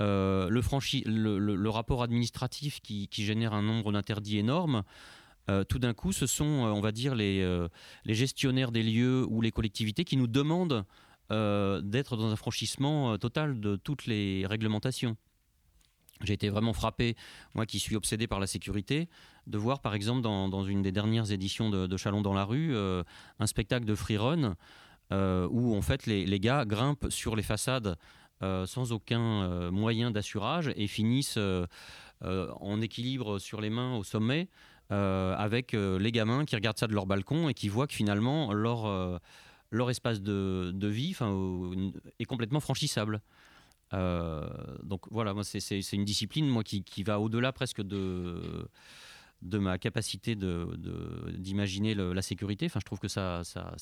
[0.00, 4.82] Euh, le, rapport administratif qui, génère un nombre d'interdits énormes,
[5.50, 7.68] euh, tout d'un coup, ce sont, euh, on va dire, les,
[8.06, 10.84] gestionnaires des lieux ou les collectivités qui nous demandent
[11.30, 15.16] d'être dans un franchissement total de toutes les réglementations.
[16.22, 17.16] J'ai été vraiment frappé,
[17.54, 19.08] moi qui suis obsédé par la sécurité,
[19.46, 23.46] de voir par exemple dans, une des dernières éditions de, Chalon dans la rue un
[23.46, 24.54] spectacle de freerun
[25.10, 27.96] où en fait les, gars grimpent sur les façades
[28.42, 31.66] euh, sans aucun euh, moyen d'assurage et finissent euh,
[32.22, 34.48] en équilibre sur les mains au sommet
[34.88, 39.20] avec les gamins qui regardent ça de leur balcon et qui voient que finalement leur,
[39.70, 41.16] leur espace de, de vie
[42.18, 43.20] est complètement franchissable.
[43.92, 48.68] Donc voilà, moi c'est une discipline moi qui, qui va au-delà presque de
[49.42, 52.66] de ma capacité d'imaginer de, la sécurité.
[52.66, 53.74] Enfin, je trouve que ça, ça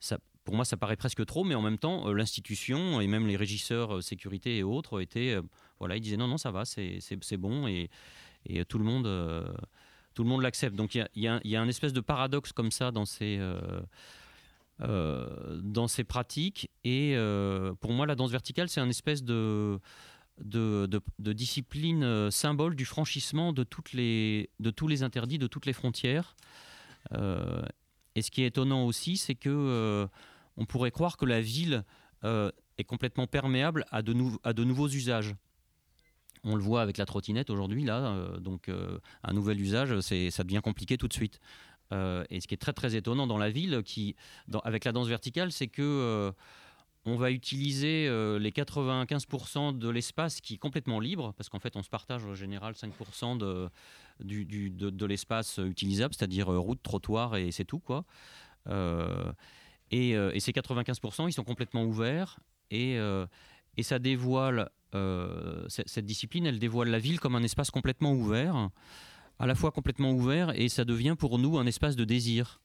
[0.00, 3.26] ça, pour moi, ça paraît presque trop, mais en même temps, euh, l'institution et même
[3.26, 5.42] les régisseurs euh, sécurité et autres étaient, euh,
[5.78, 7.90] voilà, ils disaient non, non, ça va, c'est bon et,
[8.46, 9.06] et, tout le monde,
[10.18, 10.74] monde l'accepte.
[10.74, 13.38] Donc il y a, y a, un espèce de paradoxe comme ça dans ces,
[14.80, 16.70] dans ces pratiques.
[16.84, 17.14] Et
[17.80, 19.78] pour moi, la danse verticale, c'est un espèce de
[21.18, 26.34] discipline symbole du franchissement de, toutes les, tous les interdits, de toutes les frontières.
[27.12, 30.08] et ce qui est étonnant aussi, c'est que
[30.56, 31.84] on pourrait croire que la ville
[32.24, 34.14] euh, est complètement perméable à de,
[34.44, 35.34] à de, nouveaux usages.
[36.44, 40.44] On le voit avec la trottinette aujourd'hui, là, euh, donc euh, un nouvel usage, ça
[40.44, 41.40] devient compliqué tout de suite.
[41.92, 44.16] Et ce qui est très très étonnant dans la ville, qui,
[44.64, 46.32] avec la danse verticale, c'est que
[47.06, 48.04] on va utiliser
[48.38, 52.34] les 95% de l'espace qui est complètement libre, parce qu'en fait on se partage en
[52.34, 53.70] général 5% de,
[54.20, 58.04] de, l'espace utilisable, c'est-à-dire route, trottoir et c'est tout quoi.
[58.68, 59.32] Euh,
[59.90, 62.38] et, ces 95%, ils sont complètement ouverts
[62.70, 63.26] et, euh,
[63.76, 68.70] et ça dévoile, euh, cette discipline, elle dévoile la ville comme un espace complètement ouvert,
[69.40, 72.60] à la fois complètement ouvert et ça devient pour nous un espace de désir.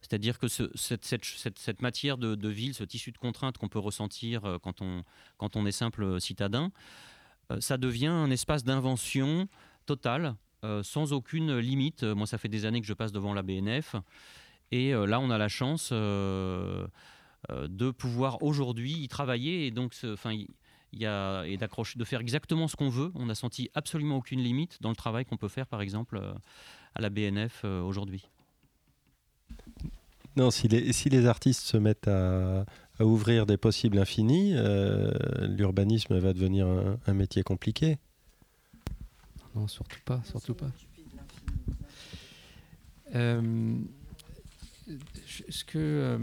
[0.00, 5.04] C'est-à-dire que cette, matière de, ville, ce tissu de contraintes qu'on peut ressentir quand on,
[5.38, 6.72] quand on est simple citadin,
[7.60, 9.48] ça devient un espace d'invention
[9.86, 10.34] totale,
[10.82, 12.02] sans aucune limite.
[12.02, 13.94] Moi, ça fait des années que je passe devant la BNF.
[14.72, 16.86] Et euh, là, on a la chance euh,
[17.50, 20.34] euh, de pouvoir aujourd'hui y travailler et donc, enfin,
[20.92, 23.12] y a, et d'accrocher, de faire exactement ce qu'on veut.
[23.14, 26.20] On n'a senti absolument aucune limite dans le travail qu'on peut faire, par exemple,
[26.94, 28.28] à la BNF aujourd'hui.
[30.36, 32.64] Non, si les, si les artistes se mettent à,
[33.00, 34.54] ouvrir des possibles infinis,
[35.40, 36.66] l'urbanisme va devenir
[37.06, 37.98] un, métier compliqué.
[39.54, 40.70] Non, surtout pas, surtout pas
[45.48, 46.18] ce que euh,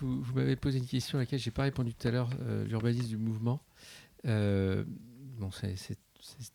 [0.00, 3.08] vous, m'avez posé une question à laquelle j'ai pas répondu tout à l'heure, euh, l'urbanisme
[3.08, 3.60] du mouvement.
[4.26, 4.84] Euh,
[5.38, 5.98] bon, c'est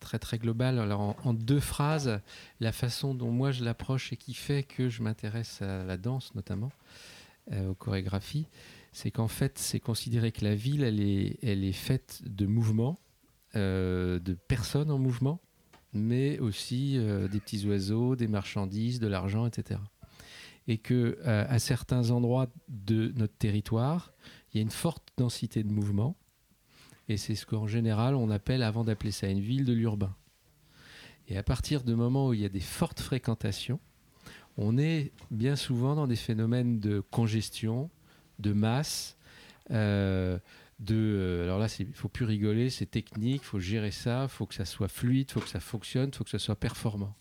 [0.00, 0.78] très très global.
[0.78, 2.20] Alors en, deux phrases,
[2.60, 6.34] la façon dont moi je l'approche et qui fait que je m'intéresse à la danse
[6.34, 6.70] notamment,
[7.50, 8.46] aux chorégraphies,
[8.92, 12.98] c'est qu'en fait c'est considérer que la ville elle est, elle est faite de mouvements,
[13.54, 15.40] de personnes en mouvement,
[15.94, 16.98] mais aussi
[17.30, 19.80] des petits oiseaux, des marchandises, de l'argent, etc.
[20.68, 24.12] et que à certains endroits de notre territoire,
[24.52, 26.16] il y a une forte densité de mouvement.
[27.08, 30.14] Et c'est ce qu'en général on appelle, avant d'appeler ça une ville, de l'urbain.
[31.28, 33.80] Et à partir du moment où il y a des fortes fréquentations,
[34.56, 37.90] on est bien souvent dans des phénomènes de congestion,
[38.38, 39.16] de masse,
[39.70, 40.38] euh,
[40.78, 44.28] de, euh, alors là, il faut plus rigoler, c'est technique, il faut gérer ça, il
[44.28, 46.56] faut que ça soit fluide, il faut que ça fonctionne, il faut que ça soit
[46.56, 47.14] performant.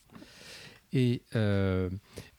[0.93, 1.89] Et euh,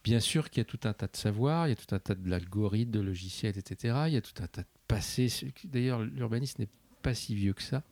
[0.04, 1.98] bien sûr qu'il y a tout un tas de savoirs, il y a tout un
[1.98, 4.04] tas d'algorithmes, de logiciels, etc.
[4.08, 5.28] Il y a tout un tas de passés.
[5.64, 6.68] D'ailleurs, l'urbanisme n'est
[7.02, 7.82] pas si vieux que ça.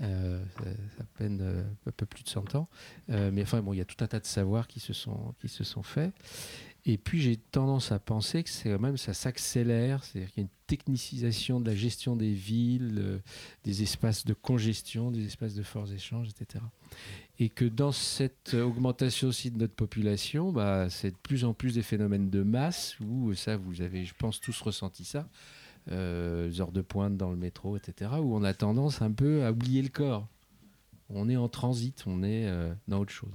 [0.00, 0.42] Euh,
[0.96, 2.68] ça, peine euh, un peu plus de 100 ans.
[3.10, 5.34] Euh, mais enfin, bon, il y a tout un tas de savoirs qui se sont,
[5.40, 6.12] qui se sont faits.
[6.84, 10.46] Et puis j'ai tendance à penser que c'est quand même ça s'accélère, c'est-à-dire qu'il y
[10.46, 13.20] a une technicisation de la gestion des villes,
[13.62, 16.64] des espaces de congestion, des espaces de forts échanges, etc.
[17.38, 21.74] Et que dans cette augmentation aussi de notre population, bah, c'est de plus en plus
[21.74, 25.28] des phénomènes de masse, où ça, vous avez, je pense, tous ressenti ça,
[25.90, 29.50] euh, heures de pointe dans le métro, etc., où on a tendance un peu à
[29.50, 30.28] oublier le corps.
[31.08, 33.34] On est en transit, on est euh, dans autre chose.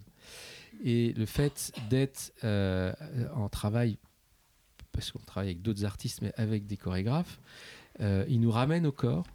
[0.84, 2.94] Et le fait d'être euh,
[3.36, 3.98] en travail,
[4.94, 7.40] parce qu'on travaille avec d'autres artistes, mais avec des chorégraphes,
[7.99, 9.26] il nous ramène au corps.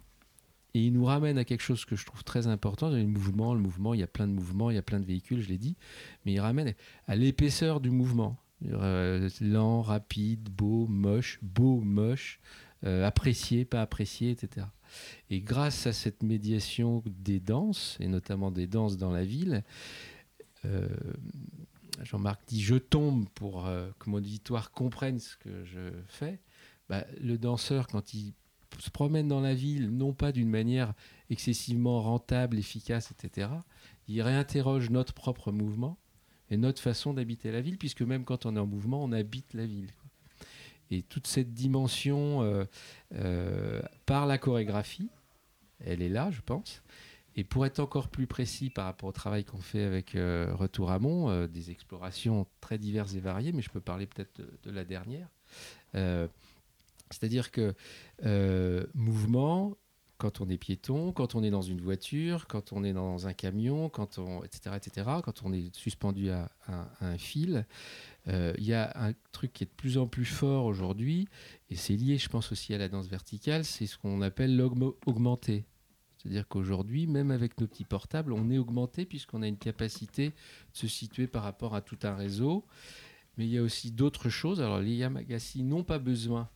[0.73, 3.59] Et il nous ramène à quelque chose que je trouve très important, le mouvement, le
[3.59, 5.59] mouvement, il y a plein de mouvements, il y a plein de véhicules, je l'ai
[5.59, 5.75] dit,
[6.25, 6.73] mais il ramène
[7.07, 8.37] à l'épaisseur du mouvement.
[8.61, 12.39] lent, rapide, beau, moche, beau, moche,
[12.85, 14.67] euh, apprécié, pas apprécié, etc.
[15.29, 19.63] Et grâce à cette médiation des danses, et notamment des danses dans la ville,
[20.65, 20.89] euh,
[22.03, 26.39] Jean-Marc dit je tombe pour euh, que mon auditoire comprenne ce que je fais.
[26.89, 28.33] Bah, le danseur, quand il
[28.79, 30.93] se promène dans la ville, non pas d'une manière
[31.29, 33.49] excessivement rentable, efficace, etc.,
[34.07, 35.97] il réinterroge notre propre mouvement
[36.49, 39.53] et notre façon d'habiter la ville, puisque même quand on est en mouvement, on habite
[39.53, 39.91] la ville.
[40.91, 42.65] Et toute cette dimension euh,
[43.15, 45.09] euh, par la chorégraphie,
[45.79, 46.83] elle est là, je pense.
[47.35, 50.91] Et pour être encore plus précis par rapport au travail qu'on fait avec euh, Retour
[50.91, 54.85] à Mont, des explorations très diverses et variées, mais je peux parler peut-être de, la
[54.85, 55.27] dernière.
[57.13, 57.73] C'est-à-dire que
[58.93, 59.77] mouvement,
[60.17, 63.33] quand on est piéton, quand on est dans une voiture, quand on est dans un
[63.33, 66.49] camion, quand on, etc., etc., quand on est suspendu à
[67.01, 67.65] un fil,
[68.29, 71.27] euh, il y a un truc qui est de plus en plus fort aujourd'hui,
[71.69, 75.65] et c'est lié, je pense, aussi à la danse verticale, c'est ce qu'on appelle l'augmenté.
[76.17, 80.33] C'est-à-dire qu'aujourd'hui, même avec nos petits portables, on est augmenté puisqu'on a une capacité de
[80.71, 82.65] se situer par rapport à tout un réseau.
[83.37, 84.61] Mais il y a aussi d'autres choses.
[84.61, 86.49] Alors les Yamagasi n'ont pas besoin.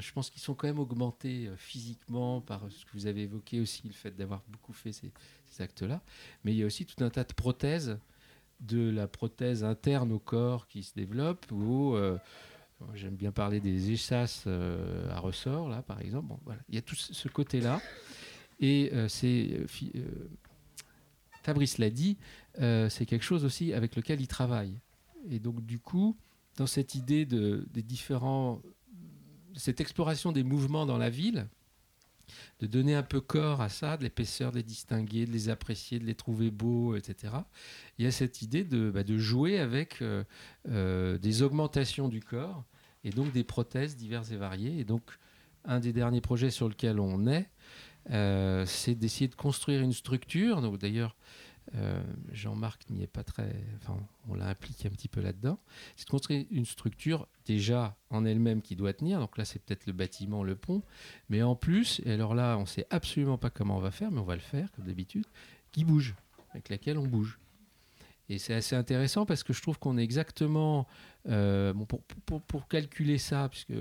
[0.00, 3.60] Je pense qu'ils sont quand même augmentés euh, physiquement par ce que vous avez évoqué
[3.60, 5.12] aussi, le fait d'avoir beaucoup fait ces,
[5.58, 6.00] actes-là.
[6.44, 7.98] Mais il y a aussi tout un tas de prothèses
[8.60, 12.16] de la prothèse interne au corps qui se développe, ou euh,
[12.94, 16.32] j'aime bien parler des échasses euh, à ressort, là, par exemple.
[16.44, 16.62] Voilà.
[16.68, 17.82] Il y a tout ce côté-là.
[18.60, 19.66] Et c'est.
[21.42, 22.16] Fabrice l'a dit,
[22.54, 24.78] c'est quelque chose aussi avec lequel il travaille.
[25.28, 26.16] Et donc, du coup,
[26.56, 28.60] dans cette idée de, des différents.
[29.56, 31.46] Cette exploration des mouvements dans la ville,
[32.60, 35.98] de donner un peu corps à ça, de l'épaisseur, de les distinguer, de les apprécier,
[35.98, 37.34] de les trouver beaux, etc.
[37.98, 40.24] Il y a cette idée de, bah, jouer avec euh,
[40.68, 42.64] euh, des augmentations du corps
[43.04, 44.78] et donc des prothèses diverses et variées.
[44.78, 45.02] Et donc,
[45.64, 47.48] un des derniers projets sur lequel on est,
[48.10, 50.60] euh, c'est d'essayer de construire une structure.
[50.78, 51.16] D'ailleurs,
[51.74, 52.02] euh,
[52.32, 53.54] Jean-Marc n'y est pas très.
[53.76, 53.98] Enfin,
[54.28, 55.58] on l'a impliqué un petit peu là-dedans.
[55.96, 59.20] C'est de construire une structure déjà en elle-même qui doit tenir.
[59.20, 60.82] Donc là, c'est peut-être le bâtiment, le pont.
[61.28, 64.10] Mais en plus, et alors là, on ne sait absolument pas comment on va faire,
[64.10, 65.26] mais on va le faire comme d'habitude,
[65.72, 66.14] qui bouge,
[66.52, 67.38] avec laquelle on bouge.
[68.28, 70.86] Et c'est assez intéressant parce que je trouve qu'on est exactement.
[71.28, 71.86] Euh, bon,
[72.46, 73.74] pour, calculer ça, puisque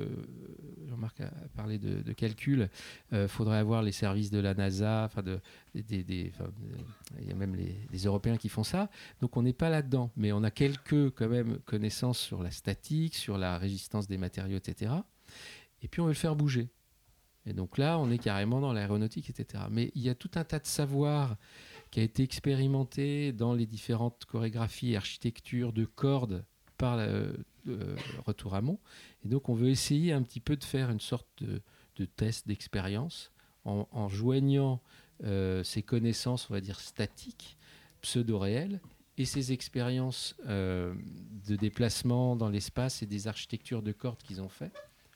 [0.88, 2.70] Jean-Marc a parlé de, calcul,
[3.12, 5.40] il euh, faudrait avoir les services de la NASA, enfin de,
[5.74, 6.32] il
[7.28, 8.90] y a même les, Européens qui font ça.
[9.22, 13.16] Donc on n'est pas là-dedans, mais on a quelques quand même connaissances sur la statique,
[13.16, 14.92] sur la résistance des matériaux, etc.
[15.82, 16.70] Et puis on veut le faire bouger.
[17.46, 19.64] Et donc là, on est carrément dans l'aéronautique, etc.
[19.72, 21.38] Mais il y a tout un tas de savoirs
[21.92, 26.46] qui a été expérimenté dans les différentes chorégraphies et architectures de cordes
[26.78, 27.36] par le
[27.68, 27.96] euh,
[28.26, 28.80] Retour à Mont.
[29.24, 31.62] Et donc, on veut essayer un petit peu de faire une sorte de,
[32.06, 33.32] test d'expérience
[33.64, 34.82] en, joignant
[35.24, 37.58] euh, ces connaissances, on va dire, statiques,
[38.02, 38.82] pseudo-réelles,
[39.20, 40.96] et ces expériences euh,
[41.46, 44.72] de déplacement dans l'espace et des architectures de cordes qu'ils ont fait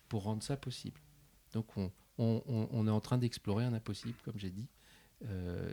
[0.07, 1.01] pour rendre ça possible.
[1.53, 4.67] Donc, on, on est en train d'explorer un impossible, comme j'ai dit,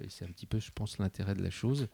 [0.02, 1.88] et c'est un petit peu, je pense, l'intérêt de la chose.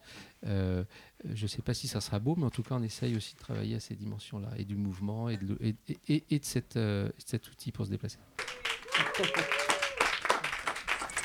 [0.45, 0.85] je
[1.25, 3.41] ne sais pas si ça sera beau, mais en tout cas, on essaye aussi de
[3.41, 5.59] travailler à ces dimensions-là, et du mouvement, et de,
[6.43, 6.79] cette,
[7.19, 8.19] cet outil pour se déplacer.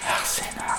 [0.05, 0.72] Arsena.